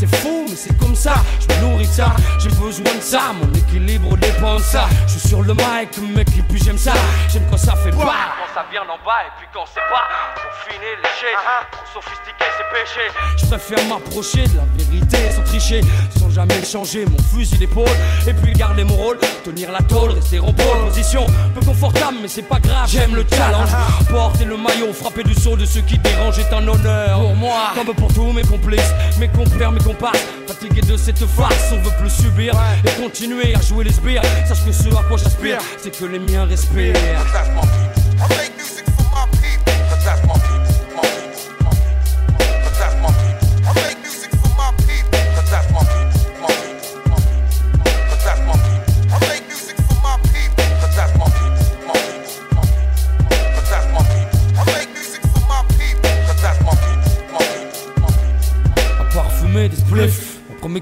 C'est 0.00 0.16
fou, 0.16 0.46
mais 0.48 0.56
c'est 0.56 0.74
comme 0.78 0.94
ça. 0.94 1.16
Je 1.38 1.54
me 1.54 1.60
nourris 1.60 1.86
de 1.86 1.92
ça, 1.92 2.16
j'ai 2.38 2.48
besoin 2.48 2.94
de 2.94 3.02
ça. 3.02 3.34
Mon 3.38 3.52
équilibre 3.52 4.16
dépend 4.16 4.56
de 4.56 4.62
ça. 4.62 4.86
Je 5.06 5.18
suis 5.18 5.28
sur 5.28 5.42
le 5.42 5.52
mic, 5.52 5.98
mec, 6.14 6.28
et 6.28 6.42
puis 6.48 6.58
j'aime 6.64 6.78
ça. 6.78 6.94
J'aime 7.30 7.44
quand 7.50 7.58
ça 7.58 7.76
fait 7.76 7.90
pas. 7.90 7.96
Quand 7.98 8.54
ça 8.54 8.64
vient 8.72 8.86
d'en 8.86 8.96
bas 9.04 9.20
et 9.20 9.32
puis 9.38 9.46
quand 9.52 9.66
c'est 9.66 9.80
pas? 9.80 10.08
Trop 10.36 10.48
finé, 10.66 10.96
léger, 10.96 11.36
trop 11.72 12.00
sophistiqué, 12.00 12.44
c'est 12.56 12.70
péché. 12.72 13.04
Je 13.36 13.44
préfère 13.44 13.84
m'approcher 13.86 14.44
de 14.48 14.56
la 14.56 14.64
vérité 14.78 15.30
sans 15.30 15.42
tricher, 15.42 15.82
sans 16.18 16.25
jamais 16.36 16.62
changer 16.62 17.06
mon 17.06 17.16
fusil 17.18 17.56
d'épaule. 17.56 17.88
Et 18.26 18.34
puis 18.34 18.52
garder 18.52 18.84
mon 18.84 18.94
rôle, 18.94 19.18
tenir 19.42 19.72
la 19.72 19.80
tôle, 19.80 20.10
rester 20.10 20.38
en 20.38 20.52
pole 20.52 20.86
position. 20.86 21.24
Peu 21.54 21.64
confortable, 21.64 22.18
mais 22.20 22.28
c'est 22.28 22.42
pas 22.42 22.58
grave. 22.58 22.86
J'aime 22.86 23.14
le 23.14 23.24
challenge. 23.28 23.70
Porter 24.10 24.44
le 24.44 24.58
maillot, 24.58 24.92
frapper 24.92 25.24
du 25.24 25.32
saut 25.32 25.56
de 25.56 25.64
ceux 25.64 25.80
qui 25.80 25.98
dérangent 25.98 26.38
est 26.38 26.52
un 26.52 26.68
honneur. 26.68 27.20
Pour 27.20 27.36
moi, 27.36 27.72
comme 27.74 27.94
pour 27.94 28.12
tous 28.12 28.32
mes 28.32 28.42
complices, 28.42 28.92
mes 29.18 29.28
compères, 29.28 29.72
mes 29.72 29.80
comparses. 29.80 30.20
Fatigué 30.46 30.82
de 30.82 30.96
cette 30.98 31.24
farce, 31.24 31.72
on 31.72 31.76
veut 31.76 31.96
plus 32.00 32.10
subir 32.10 32.54
et 32.84 33.02
continuer 33.02 33.54
à 33.54 33.60
jouer 33.62 33.84
les 33.84 33.92
sbires. 33.92 34.22
Sache 34.46 34.64
que 34.66 34.72
ce 34.72 34.88
à 34.90 35.02
quoi 35.08 35.16
j'aspire, 35.16 35.58
c'est 35.82 35.96
que 35.98 36.04
les 36.04 36.18
miens 36.18 36.44
respirent. 36.44 36.94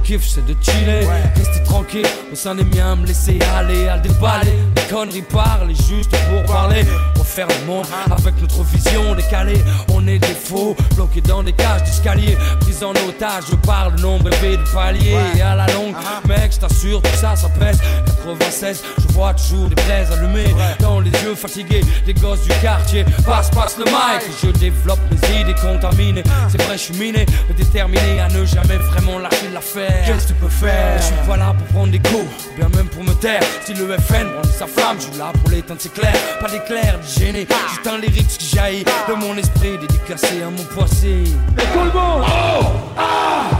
Kiff 0.04 0.28
c'est 0.28 0.44
de 0.44 0.54
chiller, 0.60 1.06
rester 1.34 1.62
tranquille 1.64 2.06
au 2.30 2.36
sein 2.36 2.54
des 2.54 2.64
miens, 2.64 2.94
me 2.96 3.06
laisser 3.06 3.38
aller 3.56 3.88
à 3.88 3.98
déballer. 3.98 4.52
Des 4.74 4.82
conneries 4.82 5.22
parler 5.22 5.74
juste 5.74 6.10
pour 6.28 6.44
parler. 6.44 6.84
Refaire 7.16 7.48
le 7.48 7.66
monde 7.66 7.86
avec 8.10 8.40
notre 8.40 8.62
vision 8.64 9.14
décalée. 9.14 9.62
On 9.92 10.06
est 10.06 10.18
des 10.18 10.34
faux, 10.34 10.76
bloqués 10.94 11.22
dans 11.22 11.42
des 11.42 11.52
cages 11.52 11.84
d'escalier. 11.84 12.36
Pris 12.60 12.84
en 12.84 12.90
otage, 13.08 13.44
je 13.50 13.56
parle 13.56 13.98
nombre 14.00 14.28
élevé 14.28 14.58
de 14.58 14.72
paliers. 14.72 15.16
Et 15.36 15.40
à 15.40 15.56
la 15.56 15.66
longue, 15.68 15.94
mec, 16.28 16.52
je 16.52 16.60
t'assure, 16.60 17.00
tout 17.00 17.16
ça, 17.16 17.34
ça 17.34 17.48
pèse. 17.48 17.80
96, 18.06 18.82
je 19.14 19.18
vois 19.20 19.34
toujours 19.34 19.68
des 19.68 19.76
braises 19.76 20.10
allumées 20.10 20.52
dans 20.80 20.98
les 20.98 21.10
yeux 21.10 21.36
fatigués 21.36 21.82
des 22.04 22.14
gosses 22.14 22.42
du 22.42 22.48
quartier. 22.60 23.04
Passe, 23.24 23.48
passe 23.50 23.78
le 23.78 23.84
mic, 23.84 24.22
je 24.42 24.50
développe 24.58 24.98
mes 25.10 25.40
idées 25.40 25.54
contaminées. 25.54 26.24
C'est 26.48 26.60
vrai, 26.62 26.76
je 26.76 26.82
suis 26.82 26.94
miné, 26.94 27.24
mais 27.48 27.54
déterminé 27.54 28.18
à 28.20 28.28
ne 28.28 28.44
jamais 28.44 28.76
vraiment 28.76 29.20
lâcher 29.20 29.50
l'affaire. 29.52 30.04
Qu'est-ce 30.04 30.24
que 30.24 30.32
tu 30.32 30.34
peux 30.34 30.48
faire? 30.48 30.98
Je 30.98 31.04
suis 31.04 31.14
pas 31.28 31.36
là 31.36 31.54
pour 31.56 31.66
prendre 31.68 31.92
des 31.92 32.00
coups, 32.00 32.26
bien 32.56 32.68
même 32.74 32.88
pour 32.88 33.04
me 33.04 33.12
taire. 33.14 33.42
Si 33.64 33.72
le 33.74 33.86
FN 33.98 34.32
brandit 34.32 34.50
sa 34.58 34.66
flamme, 34.66 34.96
je 34.98 35.04
suis 35.04 35.16
là 35.18 35.32
pour 35.40 35.50
l'éteindre, 35.50 35.80
c'est 35.80 35.92
clair. 35.92 36.14
Pas 36.40 36.50
d'éclair, 36.50 36.98
de 36.98 37.20
gêner, 37.20 37.46
juste 37.70 37.86
un 37.86 37.98
lyrique 37.98 38.26
qui 38.26 38.56
jaillit 38.56 38.84
de 39.08 39.14
mon 39.14 39.36
esprit 39.36 39.78
dédicacé 39.78 40.42
à 40.42 40.50
mon 40.50 40.64
passé. 40.64 41.22
Et 41.56 41.72
tout 41.72 41.84
le 41.84 41.92
monde? 41.92 42.24
Ah 42.26 42.58
Oh 42.60 42.66
Ah 42.98 43.53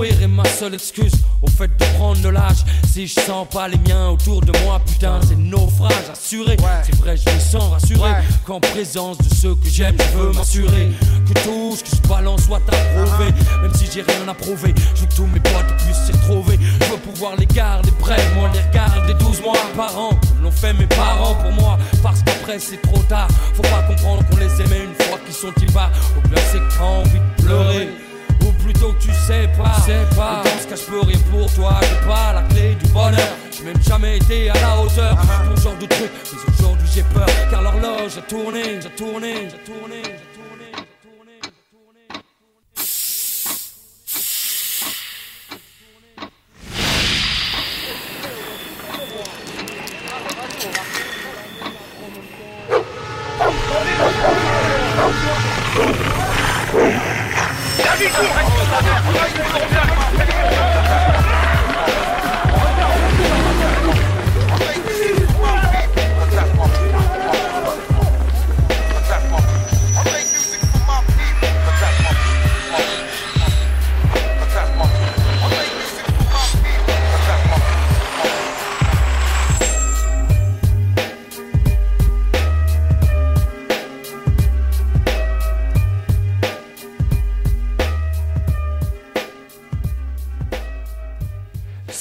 Construire 0.00 0.22
est 0.22 0.28
ma 0.28 0.44
seule 0.46 0.72
excuse 0.72 1.12
au 1.42 1.46
fait 1.46 1.68
de 1.68 1.84
prendre 1.98 2.22
de 2.22 2.30
l'âge. 2.30 2.64
Si 2.90 3.06
je 3.06 3.20
sens 3.20 3.46
pas 3.46 3.68
les 3.68 3.76
miens 3.86 4.08
autour 4.08 4.40
de 4.40 4.50
moi, 4.64 4.80
putain, 4.86 5.20
c'est 5.28 5.36
naufrage 5.36 5.92
assuré. 6.10 6.56
C'est 6.84 6.94
vrai, 6.94 7.18
je 7.18 7.30
me 7.30 7.38
sens 7.38 7.70
rassuré 7.70 8.10
qu'en 8.46 8.60
présence 8.60 9.18
de 9.18 9.34
ceux 9.34 9.54
que 9.56 9.68
j'aime, 9.68 9.96
je 9.98 10.18
veux 10.18 10.32
m'assurer 10.32 10.88
que 11.28 11.34
tout 11.42 11.76
ce 11.76 11.84
que 11.84 11.96
je 12.02 12.08
balance 12.08 12.44
soit 12.44 12.62
approuvé. 12.66 13.26
Même 13.60 13.74
si 13.74 13.90
j'ai 13.92 14.00
rien 14.00 14.26
à 14.26 14.32
prouver, 14.32 14.74
je 14.94 15.02
veux 15.02 15.06
que 15.06 15.14
tous 15.16 15.26
mes 15.26 15.40
potes 15.40 15.76
puissent 15.84 16.06
s'y 16.06 16.12
retrouver. 16.12 16.58
Je 16.80 16.90
veux 16.92 16.96
pouvoir 16.96 17.36
les 17.36 17.44
garder 17.44 17.90
près, 17.98 18.16
moi 18.36 18.48
les 18.54 18.60
regarder 18.60 19.12
12 19.22 19.42
mois 19.42 19.52
par 19.76 19.98
an, 19.98 20.08
comme 20.08 20.44
l'ont 20.44 20.50
fait 20.50 20.72
mes 20.72 20.86
parents 20.86 21.34
pour 21.34 21.52
moi. 21.52 21.78
Parce 22.02 22.22
qu'après 22.22 22.58
c'est 22.58 22.80
trop 22.80 23.02
tard, 23.02 23.28
faut 23.52 23.62
pas 23.64 23.82
comprendre 23.82 24.24
qu'on 24.30 24.38
les 24.38 24.62
aimait 24.62 24.84
une 24.84 25.04
fois 25.04 25.18
qu'ils 25.26 25.34
sont 25.34 25.52
y 25.60 25.70
bas. 25.72 25.90
Au 26.16 26.26
pire, 26.26 26.38
c'est 26.50 26.78
quand 26.78 27.00
envie 27.00 27.18
de 27.18 27.42
pleurer. 27.44 28.09
Ou 28.46 28.52
plutôt 28.62 28.92
que 28.92 29.02
tu 29.02 29.12
sais 29.12 29.48
pas. 29.56 29.74
sais 29.80 30.06
pas. 30.16 30.42
Et 30.44 30.48
dans 30.48 30.62
ce 30.62 30.66
cas, 30.68 30.76
je 30.76 30.90
peux 30.90 31.00
rien 31.00 31.18
pour 31.30 31.52
toi. 31.52 31.80
J'ai 31.82 32.06
pas 32.06 32.32
la 32.32 32.42
clé 32.42 32.74
du 32.74 32.86
bonheur. 32.90 33.36
J'ai 33.50 33.64
même 33.64 33.82
jamais 33.82 34.16
été 34.16 34.50
à 34.50 34.54
la 34.54 34.80
hauteur 34.80 35.16
pour 35.16 35.58
ce 35.58 35.62
genre 35.64 35.76
de 35.78 35.86
truc. 35.86 36.10
Mais 36.32 36.54
aujourd'hui 36.58 36.88
j'ai 36.94 37.02
peur 37.02 37.26
car 37.50 37.62
l'horloge 37.62 38.16
a 38.16 38.22
tourné, 38.22 38.80
j'ai 38.80 38.90
tourné, 38.90 39.48
j'ai 39.50 39.72
tourné. 39.72 40.02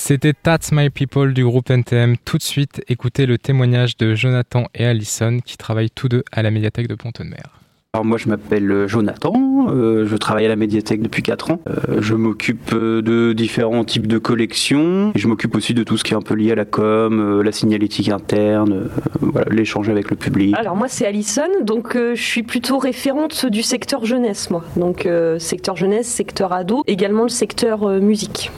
C'était 0.09 0.33
That's 0.33 0.71
My 0.71 0.89
People 0.89 1.35
du 1.35 1.43
groupe 1.43 1.69
NTM. 1.69 2.15
Tout 2.25 2.39
de 2.39 2.41
suite, 2.41 2.81
écoutez 2.87 3.27
le 3.27 3.37
témoignage 3.37 3.95
de 3.95 4.15
Jonathan 4.15 4.65
et 4.73 4.83
Alison 4.83 5.37
qui 5.37 5.55
travaillent 5.55 5.91
tous 5.91 6.09
deux 6.09 6.23
à 6.31 6.41
la 6.41 6.49
médiathèque 6.49 6.87
de 6.87 6.95
Pont-de-Mer. 6.95 7.59
Alors 7.93 8.05
moi 8.05 8.17
je 8.17 8.27
m'appelle 8.27 8.87
Jonathan, 8.87 9.67
euh, 9.69 10.07
je 10.07 10.17
travaille 10.17 10.47
à 10.47 10.49
la 10.49 10.55
médiathèque 10.55 11.03
depuis 11.03 11.21
4 11.21 11.51
ans. 11.51 11.61
Euh, 11.67 12.01
je 12.01 12.15
m'occupe 12.15 12.73
de 12.73 13.33
différents 13.33 13.83
types 13.83 14.07
de 14.07 14.17
collections 14.17 15.11
et 15.13 15.19
je 15.19 15.27
m'occupe 15.27 15.55
aussi 15.55 15.75
de 15.75 15.83
tout 15.83 15.95
ce 15.95 16.03
qui 16.03 16.13
est 16.13 16.17
un 16.17 16.23
peu 16.23 16.33
lié 16.33 16.53
à 16.53 16.55
la 16.55 16.65
com, 16.65 17.19
euh, 17.19 17.43
la 17.43 17.51
signalétique 17.51 18.09
interne, 18.09 18.73
euh, 18.73 18.87
voilà, 19.21 19.47
l'échange 19.51 19.89
avec 19.89 20.09
le 20.09 20.15
public. 20.15 20.55
Alors 20.57 20.75
moi 20.75 20.87
c'est 20.87 21.05
Alison, 21.05 21.49
donc 21.61 21.95
euh, 21.95 22.15
je 22.15 22.23
suis 22.23 22.41
plutôt 22.41 22.79
référente 22.79 23.45
du 23.45 23.61
secteur 23.61 24.05
jeunesse 24.05 24.49
moi. 24.49 24.63
Donc 24.75 25.05
euh, 25.05 25.37
secteur 25.37 25.75
jeunesse, 25.75 26.07
secteur 26.07 26.51
ado, 26.51 26.83
également 26.87 27.23
le 27.23 27.29
secteur 27.29 27.83
euh, 27.83 27.99
musique. 27.99 28.49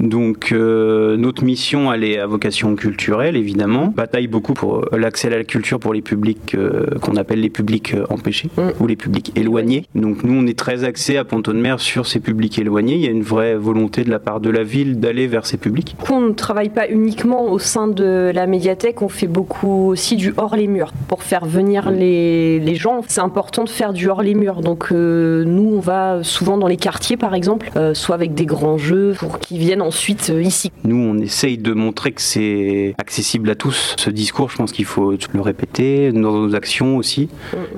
Donc 0.00 0.52
euh, 0.52 1.16
notre 1.16 1.44
mission, 1.44 1.92
elle 1.92 2.04
est 2.04 2.18
à 2.18 2.26
vocation 2.26 2.74
culturelle, 2.74 3.36
évidemment. 3.36 3.92
Bataille 3.94 4.28
beaucoup 4.28 4.54
pour 4.54 4.78
euh, 4.78 4.96
l'accès 4.96 5.28
à 5.28 5.36
la 5.36 5.44
culture 5.44 5.78
pour 5.78 5.92
les 5.92 6.00
publics 6.00 6.54
euh, 6.54 6.86
qu'on 7.02 7.16
appelle 7.16 7.40
les 7.40 7.50
publics 7.50 7.94
empêchés 8.08 8.48
ou 8.80 8.86
les 8.86 8.96
publics 8.96 9.32
éloignés. 9.36 9.84
Donc 9.94 10.24
nous, 10.24 10.34
on 10.34 10.46
est 10.46 10.58
très 10.58 10.84
axé 10.84 11.18
à 11.18 11.24
Pont-de-Mer 11.24 11.80
sur 11.80 12.06
ces 12.06 12.20
publics 12.20 12.58
éloignés. 12.58 12.94
Il 12.94 13.00
y 13.02 13.08
a 13.08 13.10
une 13.10 13.22
vraie 13.22 13.56
volonté 13.56 14.04
de 14.04 14.10
la 14.10 14.18
part 14.18 14.40
de 14.40 14.48
la 14.48 14.62
ville 14.62 15.00
d'aller 15.00 15.26
vers 15.26 15.44
ces 15.44 15.58
publics. 15.58 15.96
On 16.10 16.20
ne 16.20 16.32
travaille 16.32 16.70
pas 16.70 16.88
uniquement 16.88 17.52
au 17.52 17.58
sein 17.58 17.86
de 17.86 18.30
la 18.34 18.46
médiathèque, 18.46 19.02
on 19.02 19.08
fait 19.08 19.26
beaucoup 19.26 19.88
aussi 19.88 20.16
du 20.16 20.32
hors 20.36 20.56
les 20.56 20.66
murs. 20.66 20.92
Pour 21.08 21.22
faire 21.22 21.44
venir 21.44 21.90
les, 21.90 22.58
les 22.58 22.74
gens, 22.74 23.02
c'est 23.06 23.20
important 23.20 23.64
de 23.64 23.68
faire 23.68 23.92
du 23.92 24.08
hors 24.08 24.22
les 24.22 24.34
murs. 24.34 24.62
Donc 24.62 24.88
euh, 24.92 25.44
nous, 25.44 25.74
on 25.74 25.80
va 25.80 26.20
souvent 26.22 26.56
dans 26.56 26.68
les 26.68 26.78
quartiers 26.78 27.18
par 27.18 27.34
exemple, 27.34 27.70
soit 27.92 28.14
avec 28.14 28.34
des 28.34 28.46
grands 28.46 28.78
jeux 28.78 29.14
pour 29.18 29.38
qu'ils 29.38 29.58
viennent 29.58 29.82
ensuite 29.90 30.30
euh, 30.30 30.40
ici. 30.40 30.70
Nous, 30.84 30.96
on 30.96 31.18
essaye 31.18 31.58
de 31.58 31.72
montrer 31.72 32.12
que 32.12 32.22
c'est 32.22 32.94
accessible 32.96 33.50
à 33.50 33.56
tous. 33.56 33.96
Ce 33.98 34.08
discours, 34.08 34.48
je 34.48 34.56
pense 34.56 34.70
qu'il 34.70 34.84
faut 34.84 35.16
le 35.32 35.40
répéter 35.40 36.12
dans 36.12 36.32
nos 36.32 36.54
actions 36.54 36.96
aussi, 36.96 37.28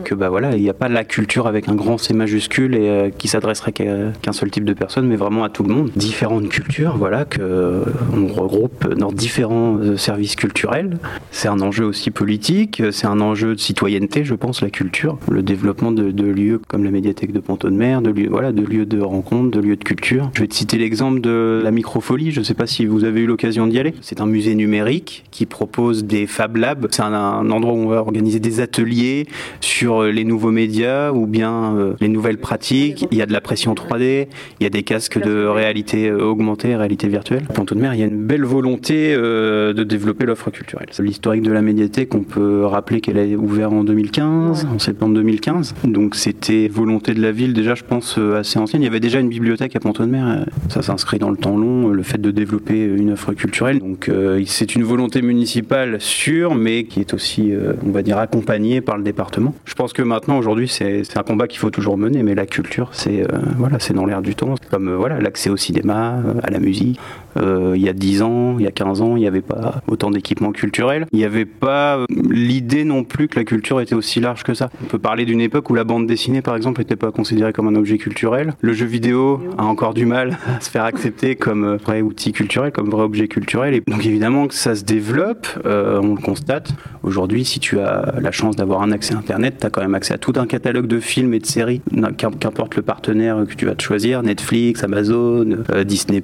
que 0.05 0.15
bah 0.15 0.29
voilà, 0.29 0.55
il 0.55 0.63
n'y 0.63 0.69
a 0.69 0.75
pas 0.75 0.91
la 0.91 1.05
culture 1.05 1.47
avec 1.47 1.71
un 1.71 1.75
grand 1.75 1.97
C 1.97 2.13
majuscule 2.13 2.75
et 2.75 2.89
euh, 2.91 3.09
qui 3.09 3.29
s'adresserait 3.29 3.73
qu'à 3.73 4.13
qu'un 4.21 4.33
seul 4.33 4.51
type 4.51 4.67
de 4.67 4.75
personne, 4.75 5.07
mais 5.07 5.17
vraiment 5.17 5.43
à 5.43 5.49
tout 5.49 5.63
le 5.63 5.73
monde. 5.73 5.91
Différentes 5.97 6.51
cultures, 6.51 6.99
voilà, 6.99 7.25
que 7.25 7.41
euh, 7.41 7.85
on 8.15 8.27
regroupe 8.27 8.93
dans 8.95 9.11
différents 9.11 9.79
euh, 9.79 9.97
services 9.97 10.37
culturels. 10.37 10.99
C'est 11.31 11.49
un 11.49 11.63
enjeu 11.63 11.87
aussi 11.87 12.11
politique, 12.11 12.83
c'est 12.91 13.07
un 13.07 13.23
enjeu 13.23 13.55
de 13.55 13.61
citoyenneté, 13.61 14.23
je 14.25 14.35
pense, 14.35 14.61
la 14.61 14.69
culture, 14.69 15.19
le 15.31 15.43
développement 15.43 15.93
de, 15.93 16.11
de 16.11 16.25
lieux 16.25 16.61
comme 16.69 16.85
la 16.85 16.91
médiathèque 16.91 17.33
de 17.33 17.41
Pont-de-Mer, 17.41 18.03
de 18.03 18.11
lieux, 18.11 18.29
voilà, 18.31 18.53
de 18.53 18.63
lieux 18.63 18.85
de 18.85 19.01
rencontre, 19.01 19.51
de 19.51 19.61
lieux 19.61 19.77
de 19.77 19.85
culture. 19.85 20.31
Je 20.35 20.43
vais 20.43 20.49
te 20.49 20.55
citer 20.55 20.77
l'exemple 20.77 21.23
de 21.23 21.61
la 21.65 21.71
microfolie. 22.03 22.33
Je 22.33 22.41
ne 22.41 22.45
sais 22.45 22.55
pas 22.55 22.67
si 22.67 22.85
vous 22.85 23.05
avez 23.05 23.21
eu 23.21 23.27
l'occasion 23.27 23.67
d'y 23.69 23.79
aller. 23.79 23.95
C'est 24.01 24.21
un 24.21 24.27
musée 24.27 24.55
numérique 24.57 25.25
qui 25.31 25.47
propose 25.47 26.05
des 26.05 26.27
Fab 26.27 26.57
Labs. 26.57 26.89
C'est 26.91 27.03
un, 27.03 27.13
un 27.15 27.51
endroit 27.51 27.75
où 27.75 27.77
on 27.79 27.87
va 27.87 27.99
organiser 27.99 28.41
des 28.41 28.61
ateliers 28.61 29.27
sur 29.61 30.03
les 30.03 30.25
nouveaux 30.25 30.51
médias 30.51 31.13
ou 31.13 31.27
bien 31.27 31.77
euh, 31.77 31.93
les 32.01 32.09
nouvelles 32.09 32.39
pratiques. 32.39 33.07
Il 33.13 33.19
y 33.19 33.23
a 33.23 33.27
de 33.27 33.33
la 33.33 33.41
pression 33.41 33.75
3D, 33.75 34.27
il 34.59 34.65
y 34.65 34.67
a 34.67 34.71
des 34.71 34.83
casques 34.83 35.23
de 35.23 35.47
réalité 35.47 36.09
euh, 36.09 36.25
augmentée, 36.25 36.75
réalité 36.75 37.07
virtuelle. 37.07 37.45
Pont-de-Mer, 37.55 37.95
il 37.95 38.01
y 38.01 38.03
a 38.03 38.07
une 38.07 38.25
belle 38.25 38.45
volonté 38.45 39.15
euh, 39.17 39.73
de 39.73 39.85
développer 39.85 40.27
l'offre 40.27 40.51
culturelle. 40.51 40.89
L'historique 40.99 41.43
de 41.43 41.53
la 41.53 41.63
médiathèque, 41.63 42.15
on 42.15 42.23
peut 42.25 42.65
rappeler 42.65 43.01
qu'elle 43.01 43.19
a 43.19 43.25
ouvert 43.37 43.73
en 43.73 43.85
2015, 43.85 44.67
en 44.75 44.79
septembre 44.81 45.15
2015. 45.15 45.75
Donc 45.85 46.17
c'était 46.17 46.67
volonté 46.69 47.15
de 47.15 47.23
la 47.23 47.31
ville 47.31 47.53
déjà, 47.53 47.75
je 47.77 47.85
pense, 47.85 48.17
euh, 48.19 48.39
assez 48.41 48.59
ancienne. 48.59 48.83
Il 48.83 48.87
y 48.87 48.89
avait 48.89 49.01
déjà 49.01 49.21
une 49.21 49.29
bibliothèque 49.29 49.77
à 49.77 49.81
Pont-de-Mer. 49.81 50.27
euh, 50.27 50.45
Ça 50.69 50.83
s'inscrit 50.83 51.19
dans 51.19 51.31
le 51.31 51.37
temps 51.37 51.57
long, 51.57 51.91
euh, 51.91 51.92
le 51.93 52.03
fait 52.03 52.21
de 52.21 52.31
développer 52.31 52.85
une 52.85 53.13
offre 53.13 53.33
culturelle. 53.33 53.79
Donc 53.79 54.09
euh, 54.09 54.43
c'est 54.47 54.75
une 54.75 54.85
volonté 54.85 55.23
municipale 55.23 56.01
sûre, 56.01 56.55
mais 56.55 56.85
qui 56.85 57.01
est 57.01 57.15
aussi, 57.15 57.53
euh, 57.53 57.75
on 57.87 57.91
va 57.91 58.03
dire, 58.03 58.19
accompagnée 58.19 58.81
par 58.81 58.97
le 58.97 59.03
département. 59.03 59.55
Je 59.65 59.75
pense 59.75 59.93
que 59.93 60.03
maintenant, 60.03 60.39
aujourd'hui, 60.39 60.69
c'est 60.69 61.03
un 61.17 61.23
combat 61.23 61.47
qu'il 61.47 61.59
faut 61.59 61.71
toujours 61.71 61.99
mener, 61.99 62.23
mais 62.23 62.35
la 62.35 62.47
culture, 62.47 62.89
c'est 62.93 63.23
euh, 63.23 63.39
voilà, 63.57 63.79
dans 63.95 64.07
l'air 64.07 64.23
du 64.23 64.35
temps. 64.35 64.55
Comme 64.71 64.93
voilà, 64.95 65.21
l'accès 65.21 65.51
au 65.51 65.57
cinéma, 65.57 66.23
à 66.43 66.51
la 66.51 66.59
musique. 66.59 66.99
Il 67.37 67.81
y 67.81 67.89
a 67.89 67.93
10 67.93 68.23
ans, 68.23 68.57
il 68.59 68.65
y 68.65 68.69
a 68.69 68.71
15 68.71 69.01
ans, 69.01 69.17
il 69.17 69.21
n'y 69.21 69.27
avait 69.27 69.41
pas 69.41 69.83
autant 69.87 70.11
d'équipements 70.11 70.53
culturels. 70.53 71.07
Il 71.13 71.19
n'y 71.19 71.25
avait 71.25 71.47
pas 71.47 71.99
l'idée 72.31 72.85
non 72.85 73.05
plus 73.05 73.29
que 73.29 73.39
la 73.39 73.45
culture 73.45 73.81
était 73.81 73.95
aussi 73.95 74.21
large 74.21 74.43
que 74.43 74.55
ça. 74.55 74.71
On 74.83 74.87
peut 74.87 74.99
parler 74.99 75.25
d'une 75.25 75.41
époque 75.41 75.71
où 75.71 75.75
la 75.75 75.85
bande 75.85 76.07
dessinée, 76.07 76.43
par 76.43 76.57
exemple, 76.57 76.81
n'était 76.81 76.97
pas 76.97 77.11
considérée 77.11 77.53
comme 77.53 77.69
un 77.69 77.75
objet 77.75 77.99
culturel. 77.99 78.55
Le 78.61 78.73
jeu 78.73 78.87
vidéo 78.87 79.41
a 79.59 79.65
encore 79.65 79.95
du 79.95 80.07
mal 80.07 80.39
à 80.47 80.61
se 80.61 80.71
faire 80.71 80.85
accepter 80.85 81.37
comme 81.37 81.72
euh, 81.73 81.77
vrai 81.77 82.03
outil 82.03 82.33
culturel, 82.33 82.73
comme 82.73 82.91
vrai 82.91 83.03
objet 83.03 83.29
culturel. 83.29 83.75
Et 83.75 83.83
donc 83.87 84.05
évidemment 84.07 84.47
que 84.47 84.55
ça 84.55 84.75
se 84.75 84.85
développe, 84.85 85.47
euh, 85.67 86.01
on 86.03 86.15
le 86.15 86.21
constate. 86.21 86.73
Aujourd'hui, 87.03 87.45
si 87.45 87.61
tu 87.61 87.81
as 87.81 88.15
la 88.21 88.31
chance 88.31 88.57
d'avoir 88.57 88.83
un 88.83 88.93
accès 88.93 89.15
Internet, 89.15 89.57
tu 89.61 89.67
as 89.67 89.71
quand 89.71 89.81
même 89.83 89.95
accès 89.95 90.15
à 90.15 90.19
tout 90.19 90.33
un 90.37 90.47
catalogue 90.47 90.87
de 90.87 91.01
films 91.01 91.35
et 91.35 91.39
de 91.39 91.47
séries, 91.47 91.83
Qu'im- 92.17 92.33
qu'importe 92.39 92.77
le 92.77 92.83
partenaire 92.83 93.45
que 93.49 93.55
tu 93.55 93.67
vas 93.67 93.75
te 93.75 93.83
choisir, 93.83 94.23
Netflix, 94.23 94.85
Amazon, 94.85 95.65
euh, 95.73 95.85
Disney+. 95.85 96.23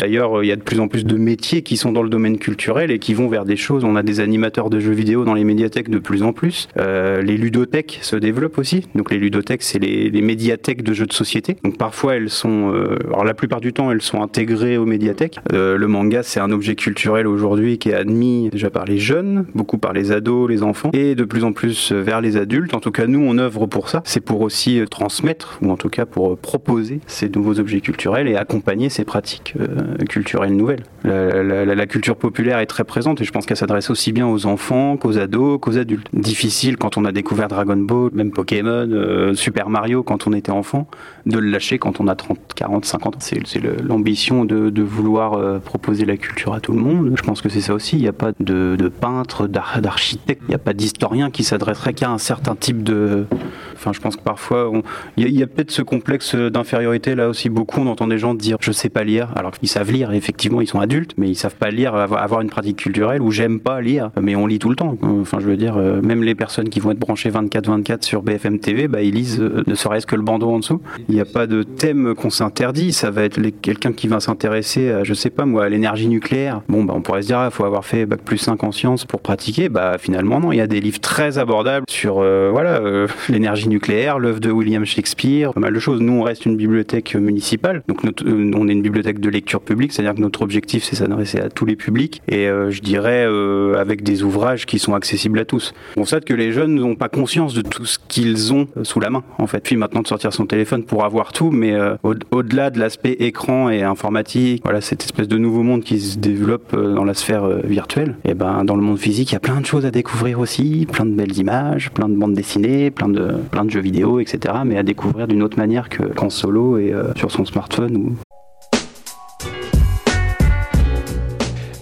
D'ailleurs, 0.00 0.38
euh, 0.38 0.44
il 0.44 0.48
y 0.48 0.52
a 0.52 0.56
de 0.56 0.62
plus 0.62 0.80
en 0.80 0.88
plus 0.88 1.04
de 1.04 1.16
métiers 1.16 1.62
qui 1.62 1.76
sont 1.76 1.92
dans 1.92 2.02
le 2.02 2.08
domaine 2.08 2.38
culturel 2.38 2.90
et 2.90 2.98
qui 2.98 3.14
vont 3.14 3.28
vers 3.28 3.44
des 3.44 3.56
choses. 3.56 3.84
On 3.84 3.96
a 3.96 4.02
des 4.02 4.20
animateurs 4.20 4.70
de 4.70 4.78
jeux 4.80 4.92
vidéo 4.92 5.24
dans 5.24 5.34
les 5.34 5.44
médiathèques 5.44 5.90
de 5.90 5.98
plus 5.98 6.22
en 6.22 6.32
plus. 6.32 6.68
Les 6.76 7.36
ludothèques 7.36 7.98
se 8.02 8.16
développent 8.16 8.58
aussi. 8.58 8.86
Donc 8.94 9.10
les 9.10 9.18
ludothèques, 9.18 9.62
c'est 9.62 9.78
les, 9.78 10.20
médiathèques 10.20 10.82
de 10.82 10.92
jeux 10.92 11.06
de 11.06 11.12
société. 11.12 11.56
Donc 11.64 11.78
parfois, 11.78 12.16
elles 12.16 12.30
sont... 12.30 12.72
alors 13.08 13.24
la 13.24 13.34
plupart 13.34 13.60
du 13.60 13.72
temps, 13.72 13.90
elles 13.90 14.02
sont 14.02 14.22
intégrées 14.22 14.76
aux 14.76 14.86
médiathèques. 14.90 15.40
Euh, 15.52 15.78
le 15.78 15.88
manga, 15.88 16.22
c'est 16.22 16.40
un 16.40 16.50
objet 16.50 16.74
culturel 16.74 17.26
aujourd'hui 17.26 17.78
qui 17.78 17.88
est 17.90 17.94
admis 17.94 18.50
déjà 18.50 18.70
par 18.70 18.84
les 18.84 18.98
jeunes, 18.98 19.46
beaucoup 19.54 19.78
par 19.78 19.92
les 19.92 20.12
ados, 20.12 20.50
les 20.50 20.62
enfants, 20.62 20.90
et 20.92 21.14
de 21.14 21.24
plus 21.24 21.44
en 21.44 21.52
plus 21.52 21.92
vers 21.92 22.20
les 22.20 22.36
adultes. 22.36 22.74
En 22.74 22.80
tout 22.80 22.90
cas, 22.90 23.06
nous, 23.06 23.20
on 23.20 23.38
œuvre 23.38 23.66
pour 23.66 23.88
ça. 23.88 24.02
C'est 24.04 24.20
pour 24.20 24.40
aussi 24.42 24.80
euh, 24.80 24.86
transmettre, 24.86 25.58
ou 25.62 25.70
en 25.70 25.76
tout 25.76 25.88
cas 25.88 26.06
pour 26.06 26.32
euh, 26.32 26.36
proposer 26.36 27.00
ces 27.06 27.28
nouveaux 27.28 27.58
objets 27.58 27.80
culturels 27.80 28.28
et 28.28 28.36
accompagner 28.36 28.88
ces 28.88 29.04
pratiques 29.04 29.54
euh, 29.60 29.96
culturelles 30.08 30.54
nouvelles. 30.54 30.82
La, 31.04 31.86
culture 31.86 32.16
populaire 32.16 32.58
est 32.58 32.66
très 32.66 32.84
présente 32.84 33.20
et 33.20 33.24
je 33.24 33.32
pense 33.32 33.46
qu'elle 33.46 33.56
s'adresse 33.56 33.90
aussi 33.90 34.12
bien 34.12 34.28
aux 34.28 34.46
enfants 34.46 34.96
qu'aux 34.96 35.18
ados, 35.18 35.58
qu'aux 35.60 35.78
adultes. 35.78 36.06
Difficile 36.12 36.76
quand 36.76 36.98
on 36.98 37.04
a 37.04 37.10
découvert 37.10 37.48
Dragon 37.48 37.76
Ball, 37.76 38.10
même 38.12 38.30
Pokémon, 38.30 39.32
Super 39.34 39.70
Mario 39.70 40.02
quand 40.02 40.28
on 40.28 40.32
était 40.32 40.52
enfant, 40.52 40.86
de 41.26 41.38
le 41.38 41.50
lâcher 41.50 41.78
quand 41.78 42.00
on 42.00 42.06
a 42.06 42.14
30, 42.14 42.38
40, 42.54 42.84
50 42.84 43.16
ans. 43.16 43.18
C'est 43.20 43.60
l'ambition 43.82 44.44
de 44.44 44.79
de 44.80 44.84
vouloir 44.84 45.34
euh, 45.34 45.58
proposer 45.58 46.04
la 46.06 46.16
culture 46.16 46.54
à 46.54 46.60
tout 46.60 46.72
le 46.72 46.80
monde. 46.80 47.12
Je 47.14 47.22
pense 47.22 47.42
que 47.42 47.48
c'est 47.48 47.60
ça 47.60 47.74
aussi. 47.74 47.96
Il 47.96 48.02
n'y 48.02 48.08
a 48.08 48.12
pas 48.12 48.32
de, 48.40 48.76
peintre, 48.88 49.46
d'ar- 49.46 49.80
d'architecte, 49.82 50.42
il 50.46 50.50
n'y 50.50 50.54
a 50.54 50.58
pas 50.58 50.72
d'historien 50.72 51.30
qui 51.30 51.44
s'adresserait 51.44 51.92
qu'à 51.92 52.10
un 52.10 52.18
certain 52.18 52.54
type 52.56 52.82
de. 52.82 53.26
Enfin, 53.74 53.92
je 53.92 54.00
pense 54.00 54.16
que 54.16 54.22
parfois, 54.22 54.70
il 55.16 55.28
y 55.30 55.42
a, 55.42 55.46
peut-être 55.46 55.70
ce 55.70 55.82
complexe 55.82 56.34
d'infériorité 56.34 57.14
là 57.14 57.28
aussi. 57.28 57.48
Beaucoup, 57.48 57.80
on 57.80 57.86
entend 57.86 58.06
des 58.06 58.18
gens 58.18 58.34
dire 58.34 58.56
je 58.60 58.72
sais 58.72 58.88
pas 58.88 59.04
lire, 59.04 59.28
alors 59.36 59.52
qu'ils 59.52 59.68
savent 59.68 59.90
lire. 59.90 60.12
Effectivement, 60.12 60.60
ils 60.60 60.66
sont 60.66 60.80
adultes, 60.80 61.14
mais 61.16 61.28
ils 61.28 61.34
savent 61.34 61.56
pas 61.56 61.70
lire, 61.70 61.94
avoir 61.94 62.40
une 62.40 62.50
pratique 62.50 62.76
culturelle 62.78 63.22
ou 63.22 63.30
j'aime 63.30 63.60
pas 63.60 63.80
lire, 63.80 64.10
mais 64.20 64.36
on 64.36 64.46
lit 64.46 64.58
tout 64.58 64.68
le 64.70 64.76
temps. 64.76 64.96
Enfin, 65.02 65.38
je 65.40 65.46
veux 65.46 65.56
dire, 65.56 65.76
euh, 65.76 66.00
même 66.02 66.22
les 66.22 66.34
personnes 66.34 66.68
qui 66.68 66.80
vont 66.80 66.90
être 66.90 66.98
branchées 66.98 67.30
24-24 67.30 68.04
sur 68.04 68.22
BFM 68.22 68.58
TV, 68.58 68.88
bah, 68.88 69.02
ils 69.02 69.14
lisent 69.14 69.40
euh, 69.40 69.62
ne 69.66 69.74
serait-ce 69.74 70.06
que 70.06 70.16
le 70.16 70.22
bandeau 70.22 70.50
en 70.50 70.58
dessous. 70.58 70.80
Il 71.08 71.14
n'y 71.14 71.20
a 71.20 71.24
pas 71.26 71.46
de 71.46 71.62
thème 71.62 72.14
qu'on 72.14 72.30
s'interdit. 72.30 72.92
Ça 72.92 73.10
va 73.10 73.22
être 73.24 73.40
quelqu'un 73.60 73.92
qui 73.92 74.06
va 74.08 74.20
s'intéresser 74.20 74.69
à, 74.78 75.04
je 75.04 75.14
sais 75.14 75.30
pas 75.30 75.44
moi, 75.44 75.68
l'énergie 75.68 76.08
nucléaire. 76.08 76.62
Bon, 76.68 76.84
bah, 76.84 76.94
on 76.96 77.00
pourrait 77.02 77.22
se 77.22 77.26
dire, 77.28 77.42
il 77.44 77.50
faut 77.50 77.64
avoir 77.64 77.84
fait 77.84 78.06
bac 78.06 78.20
plus 78.24 78.38
5 78.38 78.62
en 78.64 78.72
sciences 78.72 79.04
pour 79.04 79.20
pratiquer. 79.20 79.68
Bah, 79.68 79.96
finalement, 79.98 80.38
non. 80.40 80.52
Il 80.52 80.56
y 80.58 80.60
a 80.60 80.66
des 80.66 80.80
livres 80.80 81.00
très 81.00 81.38
abordables 81.38 81.84
sur, 81.88 82.18
euh, 82.20 82.50
voilà, 82.52 82.76
euh, 82.80 83.06
l'énergie 83.28 83.68
nucléaire, 83.68 84.18
l'œuvre 84.18 84.40
de 84.40 84.50
William 84.50 84.84
Shakespeare, 84.84 85.52
pas 85.52 85.60
mal 85.60 85.74
de 85.74 85.78
choses. 85.80 86.00
Nous, 86.00 86.12
on 86.12 86.22
reste 86.22 86.46
une 86.46 86.56
bibliothèque 86.56 87.14
municipale. 87.14 87.82
Donc, 87.88 88.04
euh, 88.04 88.50
on 88.54 88.68
est 88.68 88.72
une 88.72 88.82
bibliothèque 88.82 89.20
de 89.20 89.28
lecture 89.28 89.60
publique, 89.60 89.92
c'est-à-dire 89.92 90.14
que 90.14 90.20
notre 90.20 90.42
objectif, 90.42 90.84
c'est 90.84 90.96
s'adresser 90.96 91.40
à 91.40 91.48
tous 91.48 91.64
les 91.66 91.76
publics. 91.76 92.22
Et 92.28 92.48
euh, 92.48 92.70
je 92.70 92.80
dirais, 92.80 93.24
euh, 93.26 93.74
avec 93.78 94.02
des 94.02 94.22
ouvrages 94.22 94.66
qui 94.66 94.78
sont 94.78 94.94
accessibles 94.94 95.38
à 95.38 95.44
tous. 95.44 95.72
On 95.96 96.00
constate 96.00 96.24
que 96.24 96.34
les 96.34 96.52
jeunes 96.52 96.74
n'ont 96.74 96.94
pas 96.94 97.08
conscience 97.08 97.54
de 97.54 97.62
tout 97.62 97.84
ce 97.86 97.98
qu'ils 98.08 98.52
ont 98.52 98.66
euh, 98.76 98.84
sous 98.84 99.00
la 99.00 99.10
main, 99.10 99.22
en 99.38 99.46
fait. 99.46 99.60
Puis 99.64 99.76
maintenant 99.76 100.02
de 100.02 100.06
sortir 100.06 100.32
son 100.32 100.46
téléphone 100.46 100.84
pour 100.84 101.04
avoir 101.04 101.32
tout, 101.32 101.50
mais 101.50 101.72
euh, 101.72 101.94
au- 102.02 102.14
au-delà 102.30 102.70
de 102.70 102.78
l'aspect 102.78 103.16
écran 103.20 103.70
et 103.70 103.82
informatique, 103.82 104.59
voilà, 104.62 104.80
cette 104.80 105.02
espèce 105.04 105.28
de 105.28 105.38
nouveau 105.38 105.62
monde 105.62 105.82
qui 105.82 106.00
se 106.00 106.18
développe 106.18 106.74
euh, 106.74 106.94
dans 106.94 107.04
la 107.04 107.14
sphère 107.14 107.44
euh, 107.44 107.60
virtuelle, 107.64 108.16
et 108.24 108.34
ben 108.34 108.64
dans 108.64 108.76
le 108.76 108.82
monde 108.82 108.98
physique, 108.98 109.30
il 109.30 109.34
y 109.34 109.36
a 109.36 109.40
plein 109.40 109.60
de 109.60 109.66
choses 109.66 109.86
à 109.86 109.90
découvrir 109.90 110.38
aussi, 110.38 110.86
plein 110.90 111.06
de 111.06 111.14
belles 111.14 111.36
images, 111.38 111.90
plein 111.90 112.08
de 112.08 112.14
bandes 112.16 112.34
dessinées, 112.34 112.90
plein 112.90 113.08
de, 113.08 113.40
jeux 113.68 113.80
vidéo, 113.80 114.20
etc. 114.20 114.54
Mais 114.64 114.76
à 114.76 114.82
découvrir 114.82 115.28
d'une 115.28 115.42
autre 115.42 115.58
manière 115.58 115.88
que- 115.88 116.02
qu'en 116.02 116.30
solo 116.30 116.78
et 116.78 116.92
euh, 116.92 117.14
sur 117.14 117.30
son 117.30 117.44
smartphone 117.44 118.16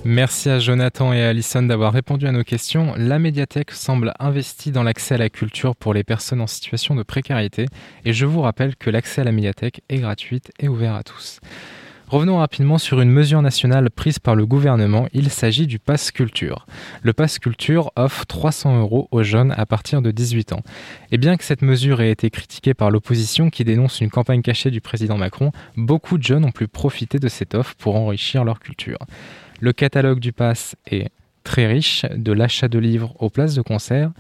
Merci 0.05 0.49
à 0.49 0.59
Jonathan 0.59 1.13
et 1.13 1.23
à 1.23 1.29
Alison 1.29 1.63
d'avoir 1.63 1.93
répondu 1.93 2.27
à 2.27 2.33
nos 2.33 2.43
questions. 2.43 2.95
La 2.97 3.19
médiathèque 3.19 3.73
semble 3.73 4.15
investie 4.19 4.71
dans 4.71 4.83
l'accès 4.83 5.17
à 5.17 5.19
la 5.19 5.29
culture 5.29 5.77
pour 5.77 5.93
les 5.93 6.03
personnes 6.03 6.41
en 6.41 6.47
situation 6.47 6.95
de 6.95 7.03
précarité 7.03 7.67
et 8.07 8.15
je 8.15 8.25
vous 8.25 8.41
rappelle 8.41 8.77
que 8.77 8.89
l'accès 8.89 9.21
à 9.21 9.25
la 9.25 9.33
médiathèque 9.33 9.83
est 9.91 9.99
gratuite 9.99 10.51
et 10.61 10.69
ouvert 10.69 10.95
à 10.95 11.03
tous. 11.03 11.41
Revenons 12.11 12.39
rapidement 12.39 12.79
sur 12.79 13.03
une 13.03 13.11
mesure 13.11 13.43
nationale 13.43 13.91
prise 13.91 14.19
par 14.19 14.35
le 14.35 14.47
gouvernement. 14.47 15.09
Il 15.13 15.29
s'agit 15.29 15.67
du 15.67 15.79
Pass 15.79 16.11
Culture. 16.11 16.67
Le 17.03 17.13
Pass 17.13 17.39
Culture 17.39 17.93
offre 17.97 18.25
300 18.25 18.81
euros 18.81 19.09
aux 19.11 19.23
jeunes 19.23 19.53
à 19.59 19.67
partir 19.67 20.01
de 20.01 20.11
18 20.11 20.55
ans. 20.55 20.63
Et 21.13 21.19
bien 21.19 21.37
que 21.37 21.45
cette 21.45 21.61
mesure 21.61 22.01
ait 22.01 22.11
été 22.11 22.31
critiquée 22.31 22.73
par 22.73 22.91
l'opposition 22.91 23.51
qui 23.51 23.63
dénonce 23.63 24.01
une 24.01 24.09
campagne 24.09 24.41
cachée 24.41 24.71
du 24.71 24.81
président 24.81 25.19
Macron, 25.19 25.53
beaucoup 25.77 26.17
de 26.17 26.23
jeunes 26.23 26.47
ont 26.47 26.51
pu 26.51 26.67
profiter 26.67 27.19
de 27.19 27.29
cette 27.29 27.55
offre 27.55 27.75
pour 27.75 27.95
enrichir 27.97 28.43
leur 28.43 28.59
culture. 28.59 28.99
Le 29.61 29.75
catalogue 29.75 30.21
du 30.21 30.33
Pass 30.33 30.77
est 30.91 31.11
très 31.45 31.67
riche, 31.67 32.07
de 32.17 32.33
l'achat 32.33 32.69
de 32.69 32.79
livres 32.79 33.15
aux 33.19 33.29
places 33.29 33.55
de 33.55 33.61
concert, 33.61 34.13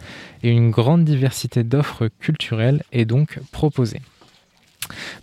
et 0.42 0.50
une 0.50 0.71
grande 0.71 1.07
diversité 1.07 1.64
d'offres 1.64 2.09
culturelles 2.21 2.83
est 2.92 3.07
donc 3.07 3.38
proposée. 3.50 4.02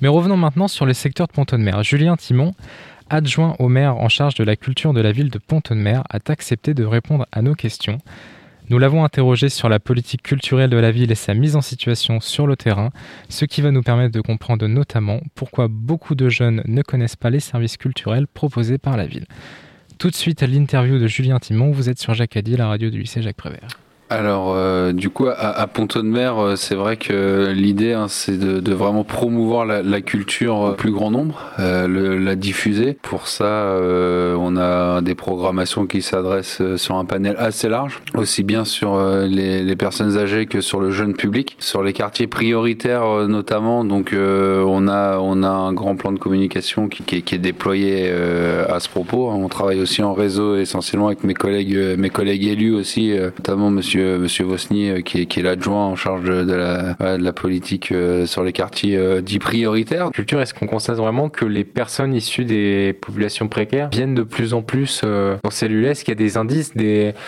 Mais 0.01 0.07
revenons 0.07 0.37
maintenant 0.37 0.67
sur 0.67 0.85
le 0.85 0.93
secteur 0.93 1.27
de 1.27 1.33
Pont-de-Mer. 1.33 1.83
Julien 1.83 2.15
Timon, 2.15 2.53
adjoint 3.09 3.55
au 3.59 3.67
maire 3.67 3.97
en 3.97 4.09
charge 4.09 4.35
de 4.35 4.43
la 4.43 4.55
culture 4.55 4.93
de 4.93 5.01
la 5.01 5.11
ville 5.11 5.29
de 5.29 5.39
Pont-de-Mer, 5.39 6.03
a 6.09 6.19
accepté 6.27 6.73
de 6.73 6.83
répondre 6.83 7.25
à 7.31 7.41
nos 7.41 7.55
questions. 7.55 7.99
Nous 8.69 8.79
l'avons 8.79 9.03
interrogé 9.03 9.49
sur 9.49 9.69
la 9.69 9.79
politique 9.79 10.23
culturelle 10.23 10.71
de 10.71 10.77
la 10.77 10.89
ville 10.89 11.11
et 11.11 11.15
sa 11.15 11.35
mise 11.35 11.55
en 11.55 11.61
situation 11.61 12.19
sur 12.19 12.47
le 12.47 12.55
terrain, 12.55 12.89
ce 13.29 13.45
qui 13.45 13.61
va 13.61 13.69
nous 13.69 13.83
permettre 13.83 14.13
de 14.13 14.21
comprendre 14.21 14.65
notamment 14.65 15.19
pourquoi 15.35 15.67
beaucoup 15.67 16.15
de 16.15 16.29
jeunes 16.29 16.63
ne 16.65 16.81
connaissent 16.81 17.15
pas 17.15 17.29
les 17.29 17.39
services 17.39 17.77
culturels 17.77 18.25
proposés 18.25 18.79
par 18.79 18.97
la 18.97 19.05
ville. 19.05 19.25
Tout 19.99 20.09
de 20.09 20.15
suite 20.15 20.41
à 20.41 20.47
l'interview 20.47 20.97
de 20.97 21.07
Julien 21.07 21.37
Timon, 21.37 21.71
vous 21.71 21.89
êtes 21.89 21.99
sur 21.99 22.15
Jacques 22.15 22.39
la 22.43 22.67
radio 22.67 22.89
du 22.89 22.99
lycée 22.99 23.21
Jacques 23.21 23.37
Prévert. 23.37 23.84
Alors, 24.11 24.53
euh, 24.55 24.91
du 24.93 25.09
coup, 25.09 25.25
à, 25.25 25.33
à 25.33 25.65
Pont-de-Mer, 25.65 26.37
euh, 26.37 26.55
c'est 26.55 26.75
vrai 26.75 26.95
que 26.95 27.51
l'idée, 27.55 27.93
hein, 27.93 28.05
c'est 28.07 28.37
de, 28.37 28.59
de 28.59 28.73
vraiment 28.73 29.03
promouvoir 29.03 29.65
la, 29.65 29.81
la 29.81 29.99
culture 30.01 30.57
au 30.57 30.71
plus 30.73 30.91
grand 30.91 31.09
nombre, 31.09 31.41
euh, 31.57 31.87
le- 31.87 32.19
la 32.19 32.35
diffuser. 32.35 32.95
Pour 33.01 33.27
ça, 33.27 33.45
euh, 33.45 34.35
on 34.39 34.57
a 34.57 35.01
des 35.01 35.15
programmations 35.15 35.87
qui 35.87 36.03
s'adressent 36.03 36.61
sur 36.75 36.97
un 36.97 37.05
panel 37.05 37.35
assez 37.39 37.67
large, 37.67 37.99
aussi 38.13 38.43
bien 38.43 38.63
sur 38.63 38.95
les, 39.23 39.63
les 39.63 39.75
personnes 39.75 40.15
âgées 40.19 40.45
que 40.45 40.61
sur 40.61 40.79
le 40.79 40.91
jeune 40.91 41.15
public, 41.15 41.55
sur 41.59 41.81
les 41.81 41.91
quartiers 41.93 42.27
prioritaires 42.27 43.27
notamment. 43.27 43.83
Donc, 43.85 44.13
on 44.15 44.87
a 44.87 45.17
on 45.17 45.41
a 45.41 45.49
un 45.49 45.73
grand 45.73 45.95
plan 45.95 46.11
de 46.11 46.19
communication 46.19 46.89
qui, 46.89 47.01
qui 47.01 47.23
qui 47.23 47.33
est 47.35 47.39
déployé 47.39 48.11
à 48.69 48.79
ce 48.79 48.87
propos. 48.87 49.29
On 49.31 49.49
travaille 49.49 49.79
aussi 49.81 50.03
en 50.03 50.13
réseau 50.13 50.57
essentiellement 50.57 51.07
avec 51.07 51.23
mes 51.23 51.33
collègues 51.33 51.95
mes 51.97 52.11
collègues 52.11 52.45
élus 52.45 52.73
aussi, 52.75 53.11
notamment 53.39 53.71
Monsieur 53.71 53.94
Monsieur 54.01 54.45
Vosny 54.45 54.89
euh, 54.89 55.01
qui 55.01 55.21
est, 55.21 55.41
l'adjoint 55.41 55.85
en 55.87 55.95
charge 55.95 56.23
de, 56.23 56.53
la 56.53 56.95
la 56.99 57.33
politique 57.33 57.91
euh, 57.91 58.25
sur 58.25 58.43
les 58.43 58.53
quartiers 58.53 58.97
euh, 58.97 59.21
dits 59.21 59.39
prioritaires. 59.39 60.11
Culture, 60.11 60.41
est-ce 60.41 60.53
qu'on 60.53 60.67
constate 60.67 60.97
vraiment 60.97 61.29
que 61.29 61.45
les 61.45 61.63
personnes 61.63 62.13
issues 62.13 62.45
des 62.45 62.93
populations 62.93 63.47
précaires 63.47 63.89
viennent 63.91 64.15
de 64.15 64.23
plus 64.23 64.53
en 64.53 64.61
plus 64.61 65.01
euh, 65.03 65.37
dans 65.43 65.67
lieux 65.67 65.87
Est-ce 65.87 66.03
qu'il 66.03 66.11
y 66.11 66.17
a 66.17 66.23
des 66.23 66.37
indices, 66.37 66.73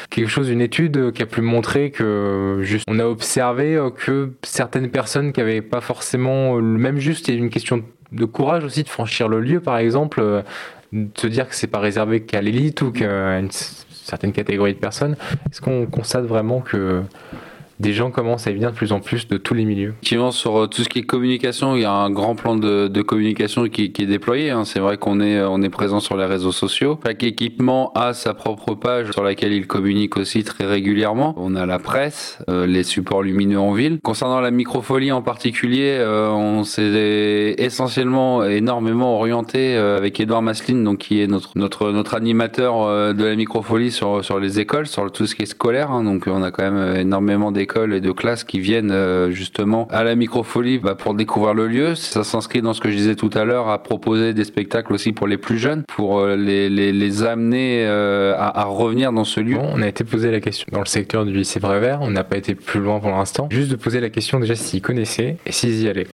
quelque 0.09 0.27
chose, 0.27 0.49
une 0.49 0.61
étude 0.61 0.97
euh, 0.97 1.11
qui 1.11 1.23
a 1.23 1.25
pu 1.25 1.41
montrer 1.41 1.91
que 1.91 2.59
juste 2.61 2.85
on 2.87 2.99
a 2.99 3.05
observé 3.05 3.75
euh, 3.75 3.89
que 3.89 4.33
certaines 4.43 4.89
personnes 4.89 5.33
qui 5.33 5.41
avaient 5.41 5.61
pas 5.61 5.81
forcément 5.81 6.55
euh, 6.55 6.59
le 6.59 6.77
même 6.77 6.97
juste, 6.97 7.27
il 7.27 7.33
y 7.33 7.37
a 7.37 7.39
une 7.39 7.49
question 7.49 7.83
de 8.11 8.25
courage 8.25 8.63
aussi 8.63 8.83
de 8.83 8.89
franchir 8.89 9.27
le 9.27 9.41
lieu, 9.41 9.59
par 9.59 9.77
exemple, 9.77 10.21
euh, 10.21 10.41
de 10.93 11.09
se 11.17 11.27
dire 11.27 11.49
que 11.49 11.55
c'est 11.55 11.67
pas 11.67 11.79
réservé 11.79 12.21
qu'à 12.21 12.41
l'élite 12.41 12.81
ou 12.81 12.91
qu'à 12.91 13.39
une 13.39 13.49
s- 14.07 14.09
certaine 14.09 14.31
catégorie 14.31 14.73
de 14.73 14.79
personnes. 14.79 15.15
Est-ce 15.51 15.61
qu'on 15.61 15.85
constate 15.85 16.25
vraiment 16.25 16.61
que 16.61 17.03
des 17.79 17.93
gens 17.93 18.11
commencent 18.11 18.47
à 18.47 18.51
venir 18.51 18.71
de 18.71 18.75
plus 18.75 18.91
en 18.91 18.99
plus 18.99 19.27
de 19.27 19.37
tous 19.37 19.53
les 19.53 19.65
milieux 19.65 19.93
Effectivement, 19.97 20.31
sur 20.31 20.57
euh, 20.57 20.67
tout 20.67 20.83
ce 20.83 20.89
qui 20.89 20.99
est 20.99 21.03
communication, 21.03 21.75
il 21.75 21.81
y 21.81 21.85
a 21.85 21.91
un 21.91 22.09
grand 22.09 22.35
plan 22.35 22.55
de, 22.55 23.01
communication 23.01 23.67
qui, 23.67 23.83
est 23.97 24.05
déployé. 24.05 24.49
hein. 24.49 24.65
C'est 24.65 24.79
vrai 24.79 24.97
qu'on 24.97 25.19
est, 25.21 25.41
on 25.41 25.61
est 25.61 25.69
présent 25.69 25.99
sur 25.99 26.17
les 26.17 26.25
réseaux 26.25 26.51
sociaux. 26.51 26.99
Chaque 27.05 27.23
équipement 27.23 27.91
a 27.93 28.13
sa 28.13 28.33
propre 28.33 28.75
page 28.75 29.11
sur 29.11 29.23
laquelle 29.23 29.53
il 29.53 29.67
communique 29.67 30.17
aussi 30.17 30.43
très 30.43 30.65
régulièrement. 30.65 31.33
On 31.37 31.55
a 31.55 31.65
la 31.65 31.79
presse, 31.79 32.39
euh, 32.49 32.65
les 32.65 32.83
supports 32.83 33.23
lumineux 33.23 33.59
en 33.59 33.73
ville. 33.73 33.99
Concernant 34.03 34.41
la 34.41 34.51
microfolie 34.51 35.11
en 35.11 35.21
particulier, 35.21 35.97
euh, 35.99 36.29
on 36.29 36.63
s'est 36.63 37.55
essentiellement 37.57 38.43
énormément 38.43 39.15
orienté 39.15 39.75
euh, 39.75 39.97
avec 39.97 40.19
Edouard 40.19 40.41
Masseline, 40.41 40.83
donc 40.83 40.99
qui 40.99 41.21
est 41.21 41.27
notre 41.27 41.51
notre 41.55 41.91
notre 41.91 42.15
animateur 42.15 42.81
euh, 42.81 43.13
de 43.13 43.23
la 43.23 43.35
microfolie 43.35 43.91
sur 43.91 44.23
sur 44.23 44.39
les 44.39 44.59
écoles, 44.59 44.87
sur 44.87 45.11
tout 45.11 45.25
ce 45.25 45.35
qui 45.35 45.43
est 45.43 45.47
scolaire. 45.47 45.91
hein. 45.91 46.03
Donc 46.03 46.25
on 46.27 46.43
a 46.43 46.51
quand 46.51 46.63
même 46.63 46.77
euh, 46.77 47.01
énormément 47.01 47.51
et 47.75 48.01
de 48.01 48.11
classes 48.11 48.43
qui 48.43 48.59
viennent 48.59 48.91
euh, 48.91 49.29
justement 49.31 49.87
à 49.91 50.03
la 50.03 50.15
microfolie 50.15 50.79
bah, 50.79 50.95
pour 50.95 51.13
découvrir 51.13 51.53
le 51.53 51.67
lieu. 51.67 51.95
Ça 51.95 52.23
s'inscrit 52.23 52.61
dans 52.61 52.73
ce 52.73 52.81
que 52.81 52.89
je 52.89 52.95
disais 52.95 53.15
tout 53.15 53.29
à 53.33 53.43
l'heure, 53.43 53.69
à 53.69 53.83
proposer 53.83 54.33
des 54.33 54.43
spectacles 54.43 54.93
aussi 54.93 55.11
pour 55.11 55.27
les 55.27 55.37
plus 55.37 55.57
jeunes, 55.57 55.83
pour 55.87 56.19
euh, 56.19 56.35
les, 56.35 57.23
amener 57.23 57.85
euh, 57.85 58.35
à, 58.37 58.63
revenir 58.65 59.11
dans 59.11 59.23
ce 59.23 59.39
lieu. 59.39 59.57
On 59.57 59.81
a 59.81 59.87
été 59.87 60.03
posé 60.03 60.31
la 60.31 60.39
question 60.39 60.67
dans 60.71 60.79
le 60.79 60.85
secteur 60.85 61.25
du 61.25 61.33
lycée 61.33 61.59
Prévert, 61.59 61.99
on 62.01 62.11
n'a 62.11 62.23
pas 62.23 62.37
été 62.37 62.55
plus 62.55 62.79
loin 62.79 62.99
pour 62.99 63.09
l'instant. 63.09 63.47
Juste 63.51 63.71
de 63.71 63.75
poser 63.75 63.99
la 63.99 64.09
question 64.09 64.39
déjà 64.39 64.55
s'ils 64.55 64.81
connaissaient 64.81 65.37
et 65.45 65.51
s'ils 65.51 65.83
y 65.83 65.89
allaient. 65.89 66.07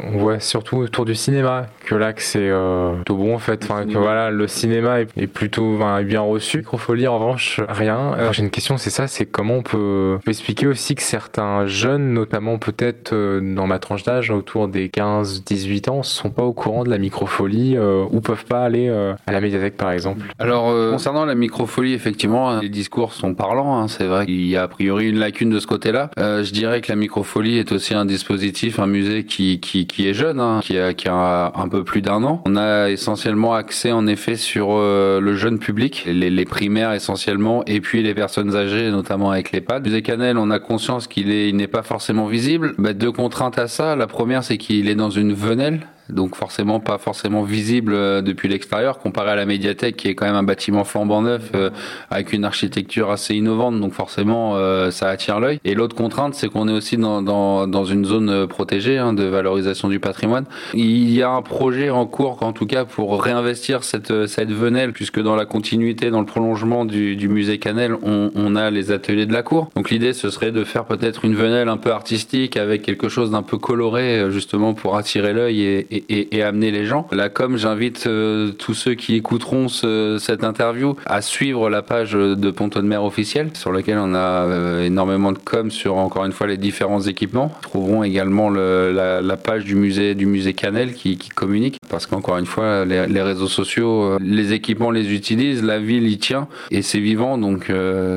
On 0.00 0.16
voit 0.16 0.40
surtout 0.40 0.78
autour 0.78 1.04
du 1.04 1.14
cinéma 1.14 1.66
que 1.84 1.94
là 1.94 2.14
que 2.14 2.22
c'est 2.22 2.48
euh, 2.48 2.94
plutôt 2.96 3.16
bon 3.16 3.34
en 3.34 3.38
fait, 3.38 3.62
enfin, 3.64 3.84
que 3.86 3.98
voilà 3.98 4.30
le 4.30 4.48
cinéma 4.48 5.02
est, 5.02 5.08
est 5.18 5.26
plutôt 5.26 5.76
enfin, 5.76 5.98
est 5.98 6.04
bien 6.04 6.22
reçu. 6.22 6.58
Microfolie 6.58 7.06
en 7.06 7.18
revanche 7.18 7.60
rien. 7.68 8.14
Euh, 8.18 8.32
J'ai 8.32 8.42
une 8.42 8.50
question, 8.50 8.78
c'est 8.78 8.88
ça, 8.90 9.06
c'est 9.06 9.26
comment 9.26 9.56
on 9.56 9.62
peut, 9.62 10.14
on 10.16 10.18
peut 10.24 10.30
expliquer 10.30 10.66
aussi 10.66 10.94
que 10.94 11.02
certains 11.02 11.66
jeunes, 11.66 12.14
notamment 12.14 12.58
peut-être 12.58 13.12
euh, 13.12 13.40
dans 13.54 13.66
ma 13.66 13.78
tranche 13.78 14.02
d'âge 14.02 14.30
autour 14.30 14.66
des 14.66 14.88
15-18 14.88 15.90
ans, 15.90 16.02
sont 16.02 16.30
pas 16.30 16.42
au 16.42 16.54
courant 16.54 16.84
de 16.84 16.90
la 16.90 16.98
microfolie 16.98 17.76
euh, 17.76 18.04
ou 18.10 18.20
peuvent 18.22 18.46
pas 18.46 18.64
aller 18.64 18.88
euh, 18.88 19.12
à 19.26 19.32
la 19.32 19.42
médiathèque 19.42 19.76
par 19.76 19.92
exemple? 19.92 20.24
Alors, 20.38 20.70
euh, 20.70 20.90
concernant 20.92 21.26
la 21.26 21.34
microfolie, 21.34 21.92
effectivement, 21.92 22.60
les 22.60 22.70
discours 22.70 23.12
sont 23.12 23.34
parlants. 23.34 23.78
hein. 23.78 23.88
c'est 23.88 24.06
vrai 24.06 24.24
qu'il 24.24 24.46
y 24.46 24.56
a 24.56 24.62
a 24.62 24.68
priori 24.68 25.10
une 25.10 25.18
lacune 25.18 25.50
de 25.50 25.60
ce 25.60 25.66
côté-là. 25.66 26.10
Euh, 26.18 26.42
je 26.42 26.52
dirais 26.52 26.80
que 26.80 26.90
la 26.90 26.96
microfolie 26.96 27.58
est 27.58 27.72
aussi 27.72 27.92
un 27.94 28.06
dispositif, 28.06 28.78
un 28.78 28.86
musée 28.86 29.24
qui, 29.24 29.60
qui, 29.60 29.81
qui 29.86 30.08
est 30.08 30.14
jeune, 30.14 30.40
hein, 30.40 30.60
qui, 30.62 30.78
a, 30.78 30.94
qui 30.94 31.08
a 31.08 31.52
un 31.54 31.68
peu 31.68 31.84
plus 31.84 32.02
d'un 32.02 32.22
an. 32.24 32.42
On 32.46 32.56
a 32.56 32.90
essentiellement 32.90 33.54
accès, 33.54 33.92
en 33.92 34.06
effet, 34.06 34.36
sur 34.36 34.68
euh, 34.70 35.20
le 35.20 35.34
jeune 35.34 35.58
public, 35.58 36.04
les, 36.06 36.30
les 36.30 36.44
primaires 36.44 36.92
essentiellement, 36.92 37.64
et 37.66 37.80
puis 37.80 38.02
les 38.02 38.14
personnes 38.14 38.54
âgées, 38.56 38.90
notamment 38.90 39.30
avec 39.30 39.52
l'EHPAD. 39.52 39.84
Musée 39.84 40.02
Canel, 40.02 40.38
on 40.38 40.50
a 40.50 40.58
conscience 40.58 41.06
qu'il 41.06 41.30
est, 41.30 41.48
il 41.48 41.56
n'est 41.56 41.66
pas 41.66 41.82
forcément 41.82 42.26
visible. 42.26 42.74
Bah, 42.78 42.92
deux 42.92 43.12
contraintes 43.12 43.58
à 43.58 43.68
ça. 43.68 43.96
La 43.96 44.06
première, 44.06 44.44
c'est 44.44 44.58
qu'il 44.58 44.88
est 44.88 44.94
dans 44.94 45.10
une 45.10 45.32
venelle, 45.32 45.80
donc 46.08 46.36
forcément 46.36 46.80
pas 46.80 46.98
forcément 46.98 47.42
visible 47.42 47.92
euh, 47.94 48.22
depuis 48.22 48.48
l'extérieur, 48.48 48.98
comparé 48.98 49.30
à 49.30 49.36
la 49.36 49.46
médiathèque 49.46 49.96
qui 49.96 50.08
est 50.08 50.14
quand 50.14 50.26
même 50.26 50.34
un 50.34 50.42
bâtiment 50.42 50.84
flambant 50.84 51.22
neuf 51.22 51.50
euh, 51.54 51.70
avec 52.10 52.32
une 52.32 52.44
architecture 52.44 53.10
assez 53.10 53.34
innovante, 53.34 53.80
donc 53.80 53.92
forcément 53.92 54.56
euh, 54.56 54.90
ça 54.90 55.08
attire 55.08 55.40
l'œil. 55.40 55.60
Et 55.64 55.74
l'autre 55.74 55.96
contrainte, 55.96 56.34
c'est 56.34 56.48
qu'on 56.48 56.68
est 56.68 56.72
aussi 56.72 56.96
dans, 56.96 57.22
dans, 57.22 57.66
dans 57.66 57.84
une 57.84 58.04
zone 58.04 58.30
euh, 58.30 58.46
protégée 58.46 58.98
hein, 58.98 59.12
de 59.12 59.24
valorisation 59.24 59.88
du 59.88 60.00
patrimoine. 60.00 60.44
Il 60.74 61.10
y 61.12 61.22
a 61.22 61.30
un 61.30 61.42
projet 61.42 61.90
en 61.90 62.06
cours, 62.06 62.42
en 62.42 62.52
tout 62.52 62.66
cas, 62.66 62.84
pour 62.84 63.22
réinvestir 63.22 63.84
cette, 63.84 64.26
cette 64.26 64.50
venelle, 64.50 64.92
puisque 64.92 65.20
dans 65.20 65.36
la 65.36 65.44
continuité, 65.44 66.10
dans 66.10 66.20
le 66.20 66.26
prolongement 66.26 66.84
du, 66.84 67.16
du 67.16 67.28
musée 67.28 67.58
Canel, 67.58 67.96
on, 68.02 68.30
on 68.34 68.56
a 68.56 68.70
les 68.70 68.90
ateliers 68.90 69.26
de 69.26 69.32
la 69.32 69.42
cour. 69.42 69.70
Donc 69.76 69.90
l'idée, 69.90 70.12
ce 70.12 70.30
serait 70.30 70.52
de 70.52 70.64
faire 70.64 70.84
peut-être 70.84 71.24
une 71.24 71.34
venelle 71.34 71.68
un 71.68 71.76
peu 71.76 71.90
artistique 71.90 72.56
avec 72.56 72.82
quelque 72.82 73.08
chose 73.08 73.30
d'un 73.30 73.42
peu 73.42 73.58
coloré, 73.58 74.18
euh, 74.18 74.30
justement 74.30 74.74
pour 74.74 74.96
attirer 74.96 75.32
l'œil 75.32 75.62
et, 75.62 75.91
et, 75.92 76.42
amener 76.42 76.70
les 76.70 76.86
gens. 76.86 77.06
Là, 77.12 77.28
comme 77.28 77.56
j'invite 77.56 78.04
euh, 78.06 78.50
tous 78.52 78.74
ceux 78.74 78.94
qui 78.94 79.14
écouteront 79.14 79.68
ce- 79.68 80.16
cette 80.18 80.42
interview 80.44 80.96
à 81.06 81.20
suivre 81.22 81.70
la 81.70 81.82
page 81.82 82.12
de 82.12 82.50
Ponton 82.50 82.80
de 82.80 82.86
Mer 82.86 83.04
officielle, 83.04 83.50
sur 83.54 83.70
laquelle 83.72 83.98
on 83.98 84.14
a 84.14 84.18
euh, 84.46 84.84
énormément 84.86 85.30
de 85.32 85.38
com 85.38 85.70
sur 85.70 85.96
encore 85.96 86.24
une 86.24 86.32
fois 86.32 86.46
les 86.46 86.56
différents 86.56 87.00
équipements. 87.02 87.52
Ils 87.60 87.62
trouveront 87.62 88.02
également 88.02 88.50
le- 88.50 88.92
la, 88.92 89.36
page 89.36 89.64
du 89.64 89.74
musée 89.74 90.14
du 90.14 90.26
musée 90.26 90.52
Canel 90.52 90.92
qui, 90.94 91.16
communique, 91.34 91.78
parce 91.88 92.06
qu'encore 92.06 92.38
une 92.38 92.46
fois, 92.46 92.84
les, 92.84 93.22
réseaux 93.22 93.48
sociaux, 93.48 94.02
euh, 94.02 94.18
les 94.20 94.52
équipements 94.52 94.90
les 94.90 95.12
utilisent, 95.14 95.62
la 95.64 95.78
ville 95.78 96.06
y 96.08 96.18
tient 96.18 96.48
et 96.70 96.82
c'est 96.82 97.00
vivant, 97.00 97.38
donc 97.38 97.70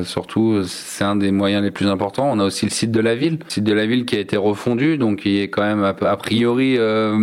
surtout 0.04 0.62
c'est 0.64 1.04
un 1.04 1.16
des 1.16 1.30
moyens 1.30 1.62
les 1.62 1.70
plus 1.70 1.86
importants. 1.86 2.30
On 2.32 2.38
a 2.40 2.44
aussi 2.44 2.64
le 2.66 2.70
site 2.70 2.90
de 2.90 3.00
la 3.00 3.14
ville, 3.14 3.38
le 3.44 3.50
site 3.50 3.64
de 3.64 3.72
la 3.72 3.86
ville 3.86 4.04
qui 4.04 4.16
a 4.16 4.20
été 4.20 4.36
refondu, 4.36 4.98
donc 4.98 5.20
qui 5.20 5.40
est 5.40 5.48
quand 5.48 5.62
même 5.62 5.82
a, 5.84 5.88
a 6.00 6.16
priori 6.16 6.76
euh, 6.78 7.16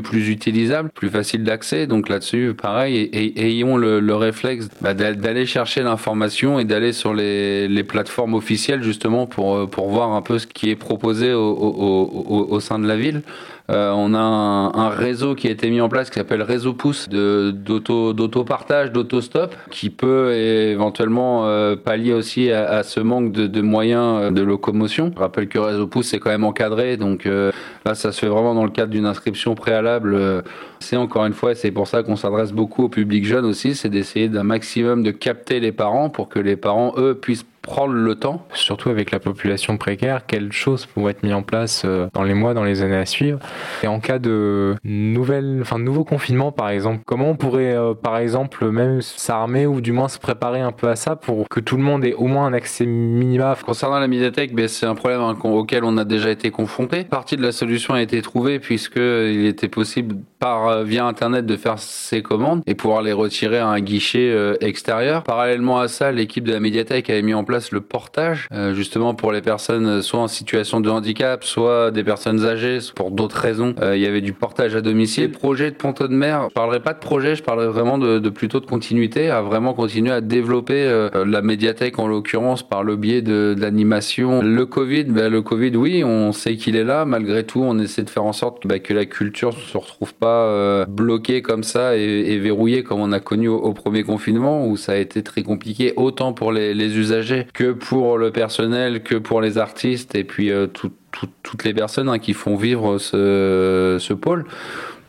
plus 0.00 0.28
utilisable, 0.28 0.90
plus 0.90 1.10
facile 1.10 1.44
d'accès. 1.44 1.86
Donc 1.86 2.08
là-dessus, 2.08 2.54
pareil, 2.54 2.96
et, 2.96 3.46
ayons 3.46 3.76
le, 3.76 4.00
le 4.00 4.14
réflexe 4.14 4.68
bah, 4.80 4.94
d'a- 4.94 5.14
d'aller 5.14 5.46
chercher 5.46 5.82
l'information 5.82 6.58
et 6.58 6.64
d'aller 6.64 6.92
sur 6.92 7.14
les, 7.14 7.82
plateformes 7.82 8.34
officielles 8.34 8.82
justement 8.82 9.26
pour 9.26 9.56
euh, 9.56 9.66
pour 9.66 9.88
voir 9.88 10.12
un 10.12 10.22
peu 10.22 10.38
ce 10.38 10.46
qui 10.46 10.70
est 10.70 10.76
proposé 10.76 11.32
au 11.34 12.60
sein 12.60 12.78
de 12.78 12.86
la 12.86 12.96
ville. 12.96 13.22
Euh, 13.70 13.92
on 13.92 14.12
a 14.14 14.18
un, 14.18 14.88
réseau 14.88 15.34
qui 15.34 15.48
a 15.48 15.50
été 15.50 15.70
mis 15.70 15.80
en 15.80 15.88
place 15.88 16.10
qui 16.10 16.16
s'appelle 16.18 16.42
Réseau 16.42 16.74
Pouce 16.74 17.08
d'auto-partage, 17.08 18.92
d'auto-stop, 18.92 19.54
qui 19.70 19.88
peut 19.90 20.32
éventuellement 20.32 21.46
euh, 21.46 21.76
pallier 21.76 22.12
aussi 22.12 22.50
à, 22.50 22.82
ce 22.82 23.00
manque 23.00 23.32
de, 23.32 23.60
moyens 23.62 24.22
euh, 24.22 24.30
de 24.30 24.42
locomotion. 24.42 25.12
Je 25.14 25.20
rappelle 25.20 25.48
que 25.48 25.58
Réseau 25.58 25.86
Pouce 25.86 26.08
c'est 26.08 26.18
quand 26.18 26.30
même 26.30 26.44
encadré, 26.44 26.96
donc 26.96 27.24
là 27.24 27.94
ça 27.94 28.12
se 28.12 28.20
fait 28.20 28.26
vraiment 28.26 28.54
dans 28.54 28.64
le 28.64 28.70
cadre 28.70 28.90
d'une 28.90 29.06
inscription 29.06 29.54
préalable. 29.54 30.42
C'est 30.80 30.96
encore 30.96 31.24
une 31.26 31.32
fois, 31.32 31.54
c'est 31.54 31.70
pour 31.70 31.86
ça 31.86 32.02
qu'on 32.02 32.16
s'adresse 32.16 32.52
beaucoup 32.52 32.84
au 32.84 32.88
public 32.88 33.24
jeune 33.24 33.44
aussi, 33.44 33.74
c'est 33.74 33.88
d'essayer 33.88 34.28
d'un 34.28 34.42
maximum 34.42 35.02
de 35.02 35.12
capter 35.12 35.60
les 35.60 35.72
parents 35.72 36.10
pour 36.10 36.28
que 36.28 36.40
les 36.40 36.56
parents, 36.56 36.94
eux, 36.96 37.14
puissent 37.14 37.46
prendre 37.62 37.94
le 37.94 38.14
temps. 38.16 38.46
Surtout 38.52 38.90
avec 38.90 39.10
la 39.10 39.20
population 39.20 39.76
précaire, 39.76 40.26
quelles 40.26 40.52
choses 40.52 40.86
pourraient 40.86 41.12
être 41.12 41.22
mises 41.22 41.32
en 41.32 41.42
place 41.42 41.82
euh, 41.84 42.08
dans 42.12 42.22
les 42.22 42.34
mois, 42.34 42.54
dans 42.54 42.64
les 42.64 42.82
années 42.82 42.96
à 42.96 43.06
suivre 43.06 43.38
Et 43.82 43.86
en 43.86 44.00
cas 44.00 44.18
de 44.18 44.74
nouvelle, 44.84 45.58
enfin 45.62 45.78
nouveau 45.78 46.04
confinement 46.04 46.52
par 46.52 46.68
exemple, 46.70 47.02
comment 47.06 47.30
on 47.30 47.36
pourrait 47.36 47.74
euh, 47.74 47.94
par 47.94 48.18
exemple 48.18 48.70
même 48.70 49.00
s'armer 49.00 49.66
ou 49.66 49.80
du 49.80 49.92
moins 49.92 50.08
se 50.08 50.18
préparer 50.18 50.60
un 50.60 50.72
peu 50.72 50.88
à 50.88 50.96
ça 50.96 51.16
pour 51.16 51.48
que 51.48 51.60
tout 51.60 51.76
le 51.76 51.82
monde 51.82 52.04
ait 52.04 52.14
au 52.14 52.26
moins 52.26 52.46
un 52.46 52.52
accès 52.52 52.86
minima? 52.86 53.56
Concernant 53.64 53.98
la 53.98 54.08
médiathèque, 54.08 54.54
ben, 54.54 54.68
c'est 54.68 54.86
un 54.86 54.94
problème 54.94 55.20
hein, 55.20 55.36
auquel 55.42 55.84
on 55.84 55.96
a 55.96 56.04
déjà 56.04 56.30
été 56.30 56.50
confronté. 56.50 57.04
Partie 57.04 57.36
de 57.36 57.42
la 57.42 57.52
solution 57.52 57.94
a 57.94 58.02
été 58.02 58.20
trouvée 58.22 58.58
puisque 58.58 58.96
il 58.96 59.46
était 59.46 59.68
possible 59.68 60.16
par 60.38 60.66
euh, 60.66 60.84
via 60.84 61.06
internet 61.06 61.46
de 61.46 61.56
faire 61.56 61.78
ses 61.78 62.22
commandes 62.22 62.62
et 62.66 62.74
pouvoir 62.74 63.02
les 63.02 63.12
retirer 63.12 63.58
à 63.58 63.68
un 63.68 63.80
guichet 63.80 64.30
euh, 64.30 64.56
extérieur. 64.60 65.22
Parallèlement 65.22 65.78
à 65.78 65.88
ça, 65.88 66.10
l'équipe 66.10 66.44
de 66.44 66.52
la 66.52 66.60
médiathèque 66.60 67.08
avait 67.10 67.22
mis 67.22 67.34
en 67.34 67.44
place 67.44 67.51
le 67.72 67.80
portage 67.80 68.48
euh, 68.52 68.74
justement 68.74 69.14
pour 69.14 69.32
les 69.32 69.42
personnes 69.42 69.86
euh, 69.86 70.02
soit 70.02 70.20
en 70.20 70.28
situation 70.28 70.80
de 70.80 70.90
handicap, 70.90 71.44
soit 71.44 71.90
des 71.90 72.04
personnes 72.04 72.44
âgées 72.44 72.78
pour 72.94 73.10
d'autres 73.10 73.38
raisons. 73.38 73.74
Euh, 73.80 73.96
il 73.96 74.02
y 74.02 74.06
avait 74.06 74.20
du 74.20 74.32
portage 74.32 74.74
à 74.74 74.80
domicile. 74.80 75.30
Projet 75.30 75.70
de 75.70 75.76
Ponto 75.76 76.08
de 76.08 76.14
Mer, 76.14 76.46
je 76.48 76.54
parlerai 76.54 76.80
pas 76.80 76.92
de 76.92 76.98
projet, 76.98 77.36
je 77.36 77.42
parlerai 77.42 77.68
vraiment 77.68 77.98
de, 77.98 78.28
plutôt 78.28 78.60
de 78.60 78.66
continuité, 78.66 79.30
à 79.30 79.42
vraiment 79.42 79.74
continuer 79.74 80.12
à 80.12 80.20
développer 80.20 81.08
la 81.14 81.42
médiathèque 81.42 81.98
en 81.98 82.06
l'occurrence 82.06 82.62
par 82.62 82.82
le 82.82 82.96
biais 82.96 83.22
de, 83.22 83.54
de 83.54 83.60
l'animation. 83.60 84.42
Le 84.42 84.66
Covid, 84.66 85.04
ben, 85.04 85.30
le 85.30 85.42
Covid, 85.42 85.76
oui, 85.76 86.02
on 86.04 86.32
sait 86.32 86.56
qu'il 86.56 86.76
est 86.76 86.84
là. 86.84 87.04
Malgré 87.04 87.44
tout, 87.44 87.62
on 87.62 87.78
essaie 87.78 88.02
de 88.02 88.10
faire 88.10 88.24
en 88.24 88.32
sorte 88.32 88.66
ben, 88.66 88.80
que 88.80 88.94
la 88.94 89.06
culture 89.06 89.52
se 89.52 89.76
retrouve 89.76 90.14
pas 90.14 90.84
bloquée 90.86 91.42
comme 91.42 91.62
ça 91.62 91.96
et, 91.96 92.38
verrouillée 92.38 92.82
comme 92.82 93.00
on 93.00 93.12
a 93.12 93.20
connu 93.20 93.48
au, 93.48 93.72
premier 93.72 94.02
confinement 94.02 94.66
où 94.66 94.76
ça 94.76 94.92
a 94.92 94.96
été 94.96 95.22
très 95.22 95.42
compliqué 95.42 95.92
autant 95.96 96.32
pour 96.32 96.52
les 96.52 96.96
usagers 96.96 97.41
que 97.52 97.72
pour 97.72 98.18
le 98.18 98.30
personnel, 98.30 99.02
que 99.02 99.16
pour 99.16 99.40
les 99.40 99.58
artistes 99.58 100.14
et 100.14 100.24
puis 100.24 100.50
euh, 100.50 100.66
tout- 100.66 100.92
tout- 101.10 101.28
toutes 101.42 101.64
les 101.64 101.74
personnes 101.74 102.08
hein, 102.08 102.18
qui 102.18 102.32
font 102.32 102.56
vivre 102.56 102.98
ce, 102.98 104.12
pôle. 104.14 104.44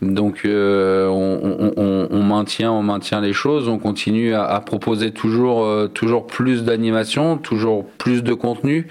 Donc 0.01 0.41
euh, 0.45 1.07
on, 1.07 2.23
maintient, 2.23 2.71
on 2.71 2.83
maintient 2.83 3.21
les 3.21 3.31
choses, 3.33 3.69
on 3.69 3.77
continue 3.77 4.33
à, 4.33 4.59
proposer 4.59 5.11
toujours, 5.11 5.63
euh, 5.63 5.87
toujours 5.87 6.27
plus 6.27 6.63
d'animation, 6.63 7.37
toujours 7.37 7.85
plus 7.85 8.23
de 8.23 8.33
contenu. 8.33 8.87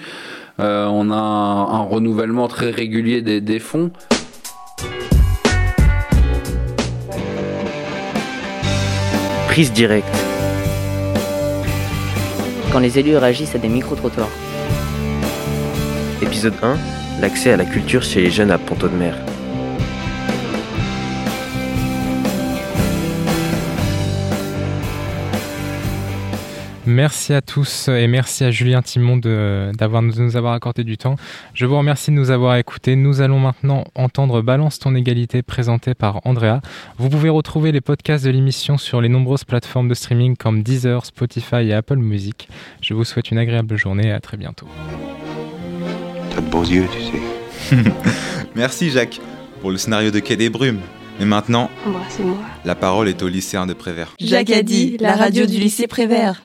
On 0.59 1.11
a 1.11 1.17
un, 1.17 1.83
renouvellement 1.83 2.47
très 2.47 2.71
régulier 2.71 3.21
des 3.21 3.59
fonds. 3.59 3.91
Prise 9.53 9.71
directe. 9.71 10.32
Quand 12.73 12.79
les 12.79 12.99
élus 12.99 13.19
réagissent 13.19 13.55
à 13.55 13.59
des 13.59 13.69
micro-trottoirs. 13.69 14.31
Épisode 16.23 16.55
1. 16.63 16.79
L'accès 17.21 17.53
à 17.53 17.59
la 17.59 17.67
culture 17.67 18.03
chez 18.03 18.23
les 18.23 18.31
jeunes 18.31 18.51
à 18.51 18.57
Ponto 18.57 18.89
de 18.89 18.97
Mer. 18.97 19.15
Merci 26.93 27.33
à 27.33 27.41
tous 27.41 27.89
et 27.89 28.07
merci 28.07 28.45
à 28.45 28.51
Julien 28.51 28.83
Timon 28.83 29.17
de, 29.17 29.73
d'avoir, 29.79 30.03
de 30.03 30.21
nous 30.21 30.37
avoir 30.37 30.53
accordé 30.53 30.85
du 30.85 30.99
temps. 30.99 31.17
Je 31.55 31.65
vous 31.65 31.79
remercie 31.79 32.11
de 32.11 32.17
nous 32.17 32.31
avoir 32.31 32.57
écoutés. 32.57 32.97
Nous 32.97 33.23
allons 33.23 33.39
maintenant 33.39 33.85
entendre 33.95 34.43
Balance 34.43 34.79
ton 34.79 34.95
égalité 34.95 35.41
présenté 35.41 35.95
par 35.95 36.21
Andrea. 36.27 36.61
Vous 36.99 37.09
pouvez 37.09 37.31
retrouver 37.31 37.73
les 37.73 37.81
podcasts 37.81 38.27
de 38.27 38.31
l'émission 38.31 38.77
sur 38.77 39.01
les 39.01 39.09
nombreuses 39.09 39.45
plateformes 39.45 39.89
de 39.89 39.95
streaming 39.95 40.37
comme 40.37 40.63
Deezer, 40.63 41.07
Spotify 41.07 41.67
et 41.69 41.73
Apple 41.73 41.97
Music. 41.97 42.47
Je 42.83 42.93
vous 42.93 43.05
souhaite 43.05 43.31
une 43.31 43.39
agréable 43.39 43.75
journée 43.79 44.09
et 44.09 44.13
à 44.13 44.21
très 44.21 44.37
bientôt. 44.37 44.69
T'as 46.35 46.43
de 46.43 46.51
beaux 46.51 46.63
yeux, 46.65 46.87
tu 46.93 47.75
sais. 47.75 47.91
Merci 48.55 48.91
Jacques 48.91 49.19
pour 49.63 49.71
le 49.71 49.79
scénario 49.79 50.11
de 50.11 50.19
Quai 50.19 50.37
des 50.37 50.51
Brumes. 50.51 50.81
Mais 51.19 51.25
maintenant, 51.25 51.71
Embrassez-moi. 51.87 52.37
la 52.67 52.75
parole 52.75 53.09
est 53.09 53.23
au 53.23 53.29
lycéen 53.29 53.67
de 53.67 53.73
Prévert. 53.73 54.13
Jacques 54.21 54.51
a 54.51 54.63
dit, 54.63 54.99
la 55.01 55.17
radio 55.17 55.47
du 55.47 55.59
lycée 55.59 55.87
Prévert. 55.87 56.43